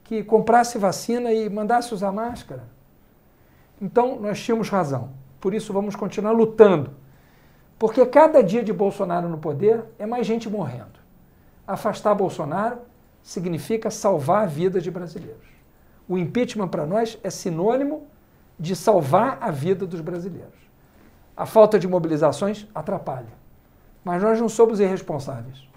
que 0.03 0.23
comprasse 0.23 0.77
vacina 0.77 1.33
e 1.33 1.49
mandasse 1.49 1.91
usar 1.91 2.11
máscara? 2.11 2.65
Então, 3.81 4.19
nós 4.19 4.39
tínhamos 4.39 4.69
razão. 4.69 5.09
Por 5.41 5.55
isso, 5.55 5.73
vamos 5.73 5.95
continuar 5.95 6.33
lutando. 6.33 6.91
Porque 7.79 8.05
cada 8.05 8.43
dia 8.43 8.63
de 8.63 8.71
Bolsonaro 8.71 9.27
no 9.27 9.39
poder 9.39 9.83
é 9.97 10.05
mais 10.05 10.27
gente 10.27 10.47
morrendo. 10.47 10.96
Afastar 11.67 12.15
Bolsonaro 12.15 12.79
significa 13.21 13.91
salvar 13.91 14.43
a 14.43 14.45
vida 14.45 14.79
de 14.79 14.89
brasileiros. 14.89 15.45
O 16.07 16.17
impeachment 16.17 16.69
para 16.69 16.85
nós 16.85 17.19
é 17.21 17.29
sinônimo 17.29 18.07
de 18.57 18.75
salvar 18.75 19.37
a 19.41 19.51
vida 19.51 19.85
dos 19.85 19.99
brasileiros. 19.99 20.55
A 21.35 21.45
falta 21.45 21.77
de 21.77 21.87
mobilizações 21.87 22.65
atrapalha. 22.73 23.27
Mas 24.03 24.23
nós 24.23 24.39
não 24.39 24.47
somos 24.47 24.79
irresponsáveis. 24.79 25.67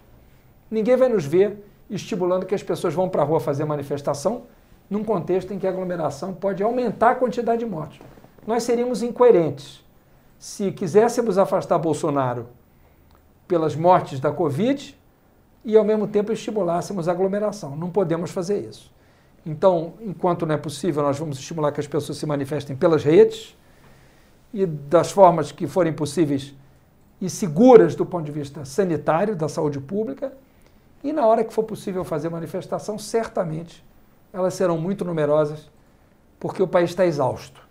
Ninguém 0.70 0.96
vai 0.96 1.09
nos 1.09 1.26
ver 1.26 1.66
estimulando 1.90 2.46
que 2.46 2.55
as 2.55 2.62
pessoas 2.62 2.94
vão 2.94 3.09
para 3.09 3.22
a 3.22 3.24
rua 3.24 3.40
fazer 3.40 3.64
manifestação 3.64 4.44
num 4.88 5.03
contexto 5.03 5.53
em 5.53 5.59
que 5.59 5.66
a 5.66 5.70
aglomeração 5.70 6.33
pode 6.33 6.62
aumentar 6.62 7.11
a 7.11 7.14
quantidade 7.16 7.64
de 7.64 7.66
mortes. 7.66 8.00
Nós 8.46 8.62
seríamos 8.62 9.03
incoerentes 9.03 9.85
se 10.38 10.72
quiséssemos 10.72 11.37
afastar 11.37 11.79
Bolsonaro 11.79 12.48
pelas 13.46 13.76
mortes 13.76 14.20
da 14.20 14.33
Covid 14.33 14.98
e, 15.64 15.77
ao 15.77 15.85
mesmo 15.85 16.07
tempo, 16.07 16.33
estimulássemos 16.33 17.09
a 17.09 17.12
aglomeração. 17.12 17.77
Não 17.77 17.90
podemos 17.90 18.31
fazer 18.31 18.61
isso. 18.61 18.90
Então, 19.44 19.94
enquanto 20.01 20.44
não 20.44 20.55
é 20.55 20.59
possível, 20.59 21.03
nós 21.03 21.18
vamos 21.18 21.38
estimular 21.38 21.73
que 21.73 21.81
as 21.81 21.87
pessoas 21.87 22.18
se 22.18 22.27
manifestem 22.27 22.77
pelas 22.77 23.03
redes 23.05 23.57
e 24.53 24.66
das 24.66 25.11
formas 25.11 25.53
que 25.53 25.66
forem 25.66 25.92
possíveis 25.92 26.55
e 27.20 27.29
seguras 27.29 27.94
do 27.94 28.05
ponto 28.05 28.25
de 28.25 28.33
vista 28.33 28.64
sanitário, 28.64 29.37
da 29.37 29.49
saúde 29.49 29.81
pública. 29.81 30.33
E 31.03 31.12
na 31.12 31.27
hora 31.27 31.44
que 31.44 31.53
for 31.53 31.64
possível 31.64 32.05
fazer 32.05 32.29
manifestação, 32.29 32.99
certamente 32.99 33.85
elas 34.33 34.55
serão 34.55 34.79
muito 34.79 35.05
numerosas, 35.05 35.70
porque 36.38 36.62
o 36.62 36.68
país 36.68 36.90
está 36.90 37.05
exausto. 37.05 37.66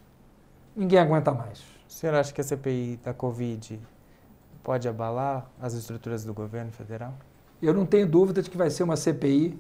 Ninguém 0.76 1.00
aguenta 1.00 1.32
mais. 1.32 1.60
O 1.88 1.92
senhor 1.92 2.16
acha 2.16 2.34
que 2.34 2.42
a 2.42 2.44
CPI 2.44 3.00
da 3.04 3.14
Covid 3.14 3.80
pode 4.64 4.88
abalar 4.88 5.50
as 5.62 5.74
estruturas 5.74 6.24
do 6.24 6.34
governo 6.34 6.72
federal? 6.72 7.14
Eu 7.62 7.74
não 7.74 7.86
tenho 7.86 8.08
dúvida 8.08 8.42
de 8.42 8.50
que 8.50 8.58
vai 8.58 8.70
ser 8.70 8.84
uma 8.84 8.96
CPI 8.96 9.60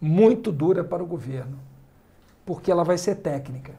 muito 0.00 0.50
dura 0.50 0.82
para 0.82 1.02
o 1.02 1.06
governo, 1.06 1.58
porque 2.44 2.70
ela 2.70 2.82
vai 2.82 2.98
ser 2.98 3.16
técnica. 3.16 3.74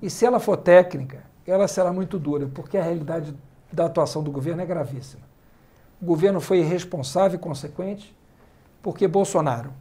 E 0.00 0.08
se 0.08 0.24
ela 0.24 0.40
for 0.40 0.56
técnica, 0.56 1.24
ela 1.46 1.68
será 1.68 1.92
muito 1.92 2.18
dura, 2.18 2.48
porque 2.54 2.78
a 2.78 2.82
realidade 2.82 3.34
da 3.72 3.86
atuação 3.86 4.22
do 4.22 4.30
governo 4.30 4.62
é 4.62 4.66
gravíssima. 4.66 5.22
O 6.00 6.04
governo 6.04 6.40
foi 6.40 6.58
irresponsável 6.58 7.38
e 7.38 7.42
consequente, 7.42 8.14
porque 8.82 9.06
Bolsonaro 9.06 9.72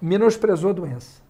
menosprezou 0.00 0.70
a 0.70 0.72
doença, 0.72 1.20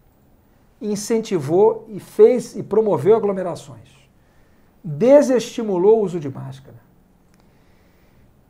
incentivou 0.81 1.85
e 1.89 1.99
fez 1.99 2.55
e 2.55 2.63
promoveu 2.63 3.17
aglomerações, 3.17 3.89
desestimulou 4.83 5.99
o 5.99 6.05
uso 6.05 6.21
de 6.21 6.31
máscara, 6.31 6.79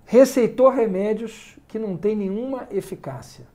receitou 0.05 0.69
remédios 0.69 1.57
que 1.70 1.78
não 1.78 1.96
têm 1.96 2.16
nenhuma 2.16 2.66
eficácia 2.68 3.46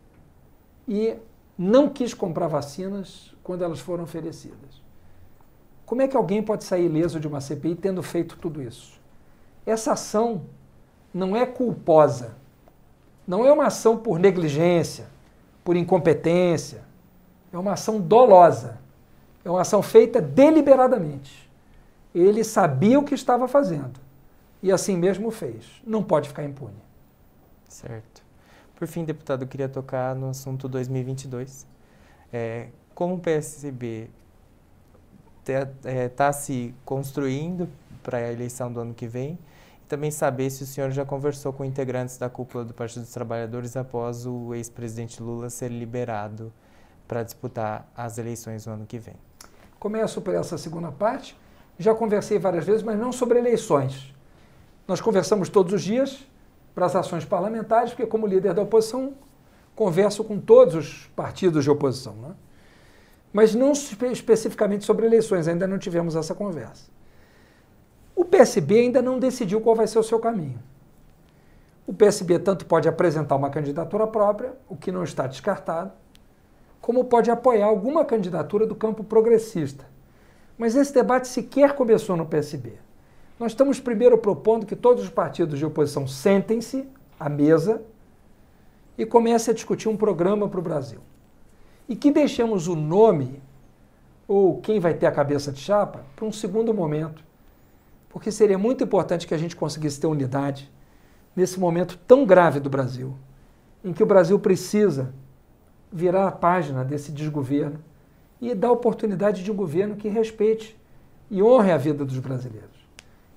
e 0.88 1.18
não 1.58 1.90
quis 1.90 2.14
comprar 2.14 2.48
vacinas 2.48 3.36
quando 3.44 3.62
elas 3.62 3.82
foram 3.82 4.06
oferecidas. 4.06 4.82
Como 5.86 6.02
é 6.02 6.08
que 6.08 6.16
alguém 6.16 6.42
pode 6.42 6.64
sair 6.64 6.86
ileso 6.86 7.20
de 7.20 7.28
uma 7.28 7.42
CPI 7.42 7.76
tendo 7.76 8.02
feito 8.02 8.38
tudo 8.38 8.62
isso? 8.62 8.98
Essa 9.66 9.92
ação 9.92 10.44
não 11.14 11.36
é 11.36 11.46
culposa, 11.46 12.38
não 13.28 13.46
é 13.46 13.52
uma 13.52 13.66
ação 13.66 13.98
por 13.98 14.18
negligência, 14.18 15.08
por 15.62 15.76
incompetência, 15.76 16.86
é 17.52 17.58
uma 17.58 17.74
ação 17.74 18.00
dolosa, 18.00 18.80
é 19.44 19.50
uma 19.50 19.62
ação 19.62 19.82
feita 19.82 20.22
deliberadamente. 20.22 21.52
Ele 22.14 22.46
sabia 22.46 22.98
o 22.98 23.04
que 23.04 23.14
estava 23.14 23.46
fazendo 23.46 24.00
e 24.64 24.72
assim 24.72 24.96
mesmo 24.96 25.32
fez. 25.32 25.82
Não 25.86 26.02
pode 26.02 26.30
ficar 26.30 26.46
impune. 26.46 26.86
Certo. 27.68 28.24
Por 28.76 28.88
fim, 28.88 29.06
deputado, 29.06 29.44
eu 29.44 29.48
queria 29.48 29.70
tocar 29.70 30.16
no 30.16 30.30
assunto 30.30 30.68
2022. 30.68 31.66
É, 32.32 32.68
como 32.94 33.16
o 33.16 33.20
PSB 33.20 34.10
está 35.40 35.70
é, 35.84 36.10
tá 36.10 36.34
se 36.34 36.74
construindo 36.84 37.70
para 38.04 38.18
a 38.18 38.32
eleição 38.32 38.72
do 38.72 38.80
ano 38.80 38.94
que 38.94 39.08
vem, 39.08 39.40
e 39.84 39.88
também 39.88 40.12
saber 40.12 40.50
se 40.50 40.64
o 40.64 40.66
senhor 40.66 40.92
já 40.92 41.06
conversou 41.06 41.54
com 41.54 41.64
integrantes 41.64 42.18
da 42.18 42.30
cúpula 42.30 42.66
do 42.66 42.74
Partido 42.74 43.04
dos 43.04 43.12
Trabalhadores 43.12 43.78
após 43.78 44.26
o 44.26 44.54
ex-presidente 44.54 45.22
Lula 45.22 45.50
ser 45.50 45.70
liberado 45.70 46.52
para 47.08 47.24
disputar 47.24 47.90
as 47.96 48.18
eleições 48.18 48.66
no 48.66 48.74
ano 48.74 48.86
que 48.86 48.98
vem. 48.98 49.16
Começo 49.80 50.22
por 50.22 50.34
essa 50.34 50.58
segunda 50.58 50.92
parte. 50.92 51.38
Já 51.78 51.94
conversei 51.94 52.40
várias 52.40 52.66
vezes, 52.66 52.82
mas 52.84 52.98
não 52.98 53.12
sobre 53.12 53.38
eleições. 53.38 54.14
Nós 54.88 55.02
conversamos 55.02 55.50
todos 55.50 55.74
os 55.74 55.84
dias 55.84 56.26
para 56.76 56.86
as 56.86 56.96
ações 56.96 57.24
parlamentares, 57.24 57.92
porque, 57.92 58.06
como 58.06 58.28
líder 58.28 58.54
da 58.54 58.62
oposição, 58.62 59.14
converso 59.74 60.24
com 60.26 60.38
todos 60.38 60.76
os 60.76 61.08
partidos 61.16 61.64
de 61.64 61.72
oposição. 61.72 62.14
Né? 62.16 62.36
Mas 63.32 63.56
não 63.56 63.72
espe 63.72 64.06
especificamente 64.12 64.84
sobre 64.84 65.06
eleições, 65.06 65.48
ainda 65.48 65.66
não 65.66 65.80
tivemos 65.80 66.16
essa 66.16 66.36
conversa. 66.36 66.92
O 68.14 68.26
PSB 68.26 68.80
ainda 68.80 69.02
não 69.02 69.18
decidiu 69.18 69.62
qual 69.62 69.76
vai 69.76 69.88
ser 69.88 70.00
o 70.00 70.04
seu 70.04 70.20
caminho. 70.20 70.60
O 71.88 71.94
PSB 71.94 72.40
tanto 72.40 72.66
pode 72.66 72.88
apresentar 72.88 73.36
uma 73.36 73.50
candidatura 73.50 74.06
própria, 74.08 74.54
o 74.68 74.76
que 74.76 74.92
não 74.92 75.04
está 75.04 75.28
descartado, 75.28 75.92
como 76.82 77.06
pode 77.06 77.32
apoiar 77.32 77.68
alguma 77.68 78.04
candidatura 78.04 78.66
do 78.66 78.76
campo 78.76 79.04
progressista. 79.04 79.86
Mas 80.58 80.76
esse 80.76 80.94
debate 80.94 81.28
sequer 81.28 81.74
começou 81.74 82.16
no 82.16 82.26
PSB. 82.26 82.74
Nós 83.38 83.52
estamos 83.52 83.82
primeiro 83.82 84.18
propondo 84.18 84.66
que 84.66 84.76
todos 84.76 85.04
os 85.04 85.10
partidos 85.10 85.60
de 85.60 85.66
oposição 85.66 86.08
sentem-se 86.08 86.88
à 87.20 87.28
mesa 87.28 87.82
e 88.98 89.06
comecem 89.06 89.52
a 89.52 89.56
discutir 89.56 89.90
um 89.90 89.98
programa 89.98 90.48
para 90.48 90.60
o 90.60 90.64
Brasil. 90.64 91.00
E 91.88 91.98
que 91.98 92.12
deixemos 92.12 92.70
o 92.70 92.76
nome, 92.76 93.42
ou 94.26 94.62
quem 94.62 94.80
vai 94.80 94.94
ter 94.94 95.06
a 95.06 95.12
cabeça 95.12 95.52
de 95.52 95.60
chapa, 95.60 96.06
para 96.16 96.26
um 96.26 96.32
segundo 96.32 96.74
momento. 96.74 97.24
Porque 98.10 98.32
seria 98.32 98.58
muito 98.58 98.86
importante 98.86 99.28
que 99.28 99.34
a 99.34 99.38
gente 99.38 99.56
conseguisse 99.56 100.00
ter 100.00 100.08
unidade 100.08 100.72
nesse 101.36 101.60
momento 101.60 102.00
tão 102.08 102.26
grave 102.26 102.62
do 102.62 102.70
Brasil, 102.70 103.14
em 103.84 103.92
que 103.92 104.02
o 104.02 104.06
Brasil 104.06 104.40
precisa 104.40 105.14
virar 105.92 106.26
a 106.28 106.32
página 106.32 106.86
desse 106.86 107.12
desgoverno 107.12 107.80
e 108.40 108.56
dar 108.56 108.72
oportunidade 108.72 109.44
de 109.44 109.52
um 109.52 109.56
governo 109.56 109.98
que 109.98 110.08
respeite 110.08 110.80
e 111.30 111.44
honre 111.44 111.72
a 111.72 111.78
vida 111.78 112.06
dos 112.06 112.20
brasileiros. 112.20 112.75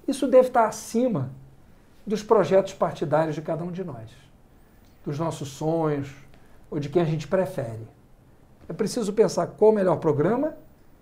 Isso 0.09 0.27
deve 0.27 0.49
estar 0.49 0.67
acima 0.67 1.31
dos 2.07 2.23
projetos 2.23 2.73
partidários 2.73 3.35
de 3.35 3.43
cada 3.43 3.63
um 3.63 3.71
de 3.71 3.85
nós, 3.85 4.11
dos 5.05 5.19
nossos 5.19 5.51
sonhos 5.51 6.11
ou 6.71 6.81
de 6.81 6.89
quem 6.89 7.03
a 7.03 7.05
gente 7.05 7.29
prefere. 7.29 7.87
É 8.67 8.73
preciso 8.73 9.13
pensar 9.13 9.47
qual 9.49 9.71
o 9.71 9.75
melhor 9.75 9.97
programa 9.97 10.57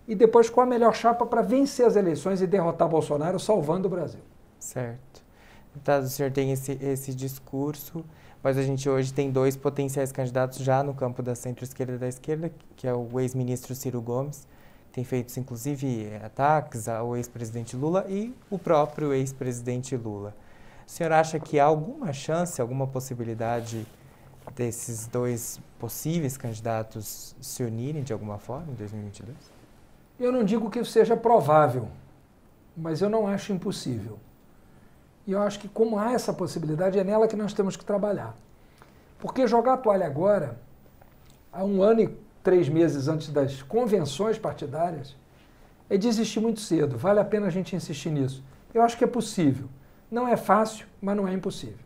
e 0.09 0.14
depois 0.16 0.51
qual 0.51 0.66
a 0.66 0.69
melhor 0.69 0.92
chapa 0.92 1.25
para 1.25 1.40
vencer 1.40 1.87
as 1.87 1.95
eleições 1.95 2.42
e 2.42 2.47
derrotar 2.47 2.88
Bolsonaro, 2.88 3.38
salvando 3.38 3.87
o 3.87 3.90
Brasil. 3.90 4.21
Certo. 4.59 5.25
Deputado, 5.73 6.05
o 6.05 6.09
senhor 6.09 6.33
tem 6.33 6.51
esse, 6.51 6.73
esse 6.81 7.14
discurso, 7.14 8.05
mas 8.42 8.59
a 8.59 8.62
gente 8.62 8.88
hoje 8.88 9.12
tem 9.12 9.31
dois 9.31 9.57
potenciais 9.57 10.11
candidatos 10.11 10.59
já 10.59 10.83
no 10.83 10.95
campo 10.95 11.23
da 11.23 11.35
centro-esquerda 11.35 11.95
e 11.95 11.99
da 11.99 12.09
esquerda, 12.09 12.51
que 12.75 12.88
é 12.88 12.95
o 12.95 13.21
ex-ministro 13.21 13.75
Ciro 13.75 14.01
Gomes 14.01 14.47
tem 14.96 15.04
feito 15.04 15.38
inclusive 15.38 16.11
ataques 16.24 16.88
ao 16.88 17.18
ex-presidente 17.18 17.76
Lula 17.76 18.06
e 18.09 18.35
o 18.48 18.59
próprio 18.59 19.12
ex-presidente 19.12 19.94
Lula. 19.94 20.35
O 20.87 20.90
senhor 20.90 21.12
acha 21.12 21.38
que 21.38 21.61
há 21.61 21.66
alguma 21.66 22.14
chance, 22.14 22.62
alguma 22.62 22.87
possibilidade 22.87 23.87
desses 24.54 25.06
dois 25.06 25.61
possíveis 25.78 26.38
candidatos 26.38 27.37
se 27.42 27.62
unirem 27.62 28.02
de 28.02 28.11
alguma 28.11 28.38
forma 28.38 28.72
em 28.72 28.74
2022? 28.74 29.37
Eu 30.18 30.32
não 30.32 30.42
digo 30.42 30.70
que 30.70 30.82
seja 30.82 31.14
provável, 31.14 31.88
mas 32.74 33.02
eu 33.02 33.11
não 33.11 33.26
acho 33.26 33.52
impossível. 33.52 34.18
E 35.26 35.32
eu 35.32 35.42
acho 35.42 35.59
que, 35.59 35.68
como 35.68 35.98
há 35.98 36.12
essa 36.12 36.32
possibilidade, 36.32 36.98
é 36.98 37.04
nela 37.04 37.28
que 37.28 37.37
nós 37.37 37.52
temos 37.52 37.76
que 37.76 37.85
trabalhar. 37.85 38.35
Porque 39.18 39.46
jogar 39.46 39.74
a 39.74 39.76
toalha 39.76 40.06
agora, 40.06 40.59
há 41.52 41.62
um 41.62 41.82
ano 41.82 42.00
e 42.00 42.25
três 42.46 42.68
meses 42.68 43.09
antes 43.09 43.30
das 43.30 43.61
convenções 43.61 44.38
partidárias, 44.38 45.16
é 45.90 45.98
desistir 45.98 46.38
muito 46.38 46.61
cedo. 46.61 46.96
Vale 46.96 47.18
a 47.18 47.24
pena 47.24 47.48
a 47.48 47.50
gente 47.50 47.74
insistir 47.74 48.11
nisso. 48.11 48.40
Eu 48.72 48.82
acho 48.82 48.96
que 48.96 49.02
é 49.02 49.06
possível. 49.06 49.68
Não 50.09 50.28
é 50.28 50.37
fácil, 50.37 50.87
mas 51.02 51.16
não 51.16 51.26
é 51.26 51.32
impossível. 51.32 51.85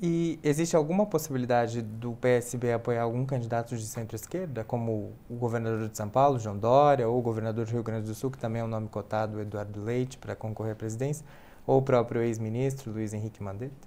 E 0.00 0.40
existe 0.42 0.74
alguma 0.74 1.04
possibilidade 1.04 1.82
do 1.82 2.12
PSB 2.12 2.72
apoiar 2.72 3.02
algum 3.02 3.26
candidato 3.26 3.76
de 3.76 3.84
centro-esquerda, 3.84 4.64
como 4.64 5.12
o 5.28 5.34
governador 5.34 5.86
de 5.86 5.98
São 5.98 6.08
Paulo, 6.08 6.38
João 6.38 6.56
Dória, 6.56 7.06
ou 7.06 7.18
o 7.18 7.20
governador 7.20 7.66
do 7.66 7.70
Rio 7.70 7.82
Grande 7.82 8.06
do 8.06 8.14
Sul, 8.14 8.30
que 8.30 8.38
também 8.38 8.62
é 8.62 8.64
um 8.64 8.68
nome 8.68 8.88
cotado, 8.88 9.38
Eduardo 9.38 9.84
Leite, 9.84 10.16
para 10.16 10.34
concorrer 10.34 10.72
à 10.72 10.76
presidência, 10.76 11.26
ou 11.66 11.80
o 11.80 11.82
próprio 11.82 12.22
ex-ministro 12.22 12.90
Luiz 12.90 13.12
Henrique 13.12 13.42
Mandetta? 13.42 13.86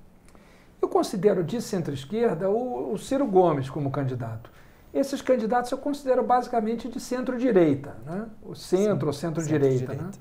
Eu 0.79 0.87
considero 0.87 1.43
de 1.43 1.59
centro-esquerda 1.59 2.51
o, 2.51 2.93
o 2.93 2.99
Ciro 2.99 3.25
Gomes 3.25 3.67
como 3.67 3.89
candidato. 3.89 4.60
Esses 4.93 5.21
candidatos 5.21 5.71
eu 5.71 5.77
considero 5.77 6.21
basicamente 6.21 6.89
de 6.89 6.99
centro-direita, 6.99 7.95
né? 8.05 8.27
o 8.43 8.53
centro 8.53 9.07
ou 9.07 9.13
centro-direita. 9.13 9.93
Centro 9.93 10.05
né? 10.05 10.11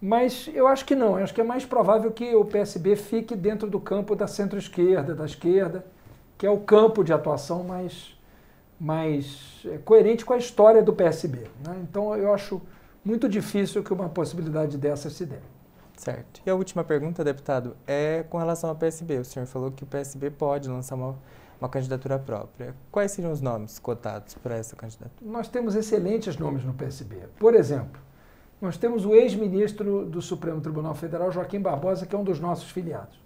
Mas 0.00 0.50
eu 0.54 0.66
acho 0.66 0.84
que 0.84 0.94
não, 0.94 1.18
eu 1.18 1.24
acho 1.24 1.34
que 1.34 1.40
é 1.40 1.44
mais 1.44 1.64
provável 1.64 2.10
que 2.10 2.34
o 2.34 2.44
PSB 2.44 2.96
fique 2.96 3.34
dentro 3.34 3.68
do 3.68 3.78
campo 3.78 4.14
da 4.16 4.26
centro-esquerda, 4.26 5.14
da 5.14 5.24
esquerda, 5.24 5.84
que 6.38 6.46
é 6.46 6.50
o 6.50 6.58
campo 6.58 7.04
de 7.04 7.12
atuação 7.12 7.64
mais, 7.64 8.18
mais 8.78 9.62
é, 9.66 9.78
coerente 9.78 10.24
com 10.24 10.32
a 10.32 10.38
história 10.38 10.82
do 10.82 10.92
PSB. 10.92 11.46
Né? 11.66 11.76
Então 11.82 12.16
eu 12.16 12.32
acho 12.32 12.62
muito 13.04 13.28
difícil 13.28 13.82
que 13.82 13.92
uma 13.92 14.08
possibilidade 14.08 14.78
dessas 14.78 15.12
se 15.12 15.26
dê. 15.26 15.36
Certo. 15.96 16.40
E 16.46 16.50
a 16.50 16.54
última 16.54 16.82
pergunta, 16.82 17.22
deputado, 17.22 17.76
é 17.86 18.24
com 18.30 18.38
relação 18.38 18.70
ao 18.70 18.76
PSB. 18.76 19.18
O 19.18 19.24
senhor 19.24 19.44
falou 19.44 19.70
que 19.70 19.84
o 19.84 19.86
PSB 19.86 20.30
pode 20.30 20.66
lançar 20.66 20.94
uma 20.94 21.18
uma 21.60 21.68
candidatura 21.68 22.18
própria. 22.18 22.74
Quais 22.90 23.12
seriam 23.12 23.32
os 23.32 23.40
nomes 23.40 23.78
cotados 23.78 24.34
para 24.34 24.56
essa 24.56 24.74
candidatura? 24.74 25.30
Nós 25.30 25.48
temos 25.48 25.74
excelentes 25.74 26.36
nomes 26.38 26.64
no 26.64 26.72
PSB. 26.72 27.16
Por 27.38 27.54
exemplo, 27.54 28.00
nós 28.60 28.76
temos 28.76 29.04
o 29.04 29.14
ex-ministro 29.14 30.06
do 30.06 30.22
Supremo 30.22 30.60
Tribunal 30.60 30.94
Federal, 30.94 31.30
Joaquim 31.30 31.60
Barbosa, 31.60 32.06
que 32.06 32.14
é 32.14 32.18
um 32.18 32.24
dos 32.24 32.40
nossos 32.40 32.70
filiados. 32.70 33.20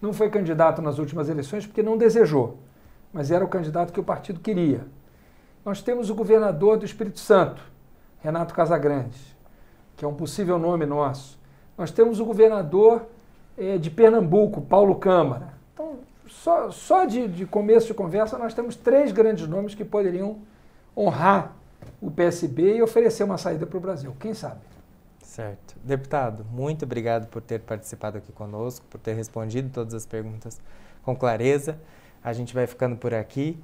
Não 0.00 0.12
foi 0.12 0.30
candidato 0.30 0.80
nas 0.80 0.98
últimas 0.98 1.28
eleições 1.28 1.66
porque 1.66 1.82
não 1.82 1.96
desejou, 1.96 2.58
mas 3.12 3.30
era 3.30 3.44
o 3.44 3.48
candidato 3.48 3.92
que 3.92 4.00
o 4.00 4.04
partido 4.04 4.40
queria. 4.40 4.84
Nós 5.64 5.80
temos 5.80 6.10
o 6.10 6.14
governador 6.14 6.76
do 6.76 6.84
Espírito 6.84 7.20
Santo, 7.20 7.62
Renato 8.20 8.54
Casagrande, 8.54 9.18
que 9.96 10.04
é 10.04 10.08
um 10.08 10.14
possível 10.14 10.58
nome 10.58 10.86
nosso. 10.86 11.38
Nós 11.78 11.90
temos 11.92 12.18
o 12.18 12.24
governador 12.24 13.06
eh, 13.56 13.78
de 13.78 13.90
Pernambuco, 13.90 14.60
Paulo 14.60 14.96
Câmara. 14.96 15.54
Então, 15.72 15.98
só, 16.42 16.72
só 16.72 17.04
de, 17.04 17.28
de 17.28 17.46
começo 17.46 17.86
de 17.86 17.94
conversa, 17.94 18.36
nós 18.36 18.52
temos 18.52 18.74
três 18.74 19.12
grandes 19.12 19.46
nomes 19.46 19.76
que 19.76 19.84
poderiam 19.84 20.38
honrar 20.96 21.54
o 22.00 22.10
PSB 22.10 22.78
e 22.78 22.82
oferecer 22.82 23.22
uma 23.22 23.38
saída 23.38 23.64
para 23.64 23.78
o 23.78 23.80
Brasil. 23.80 24.12
Quem 24.18 24.34
sabe? 24.34 24.60
Certo. 25.22 25.76
Deputado, 25.84 26.44
muito 26.50 26.84
obrigado 26.84 27.28
por 27.28 27.40
ter 27.40 27.60
participado 27.60 28.18
aqui 28.18 28.32
conosco, 28.32 28.84
por 28.90 28.98
ter 28.98 29.14
respondido 29.14 29.70
todas 29.70 29.94
as 29.94 30.04
perguntas 30.04 30.60
com 31.04 31.14
clareza. 31.14 31.78
A 32.24 32.32
gente 32.32 32.52
vai 32.52 32.66
ficando 32.66 32.96
por 32.96 33.14
aqui, 33.14 33.56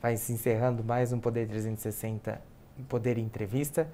vai 0.00 0.16
se 0.16 0.32
encerrando 0.32 0.84
mais 0.84 1.12
um 1.12 1.18
Poder 1.18 1.48
360, 1.48 2.40
Poder 2.88 3.18
Entrevista. 3.18 3.88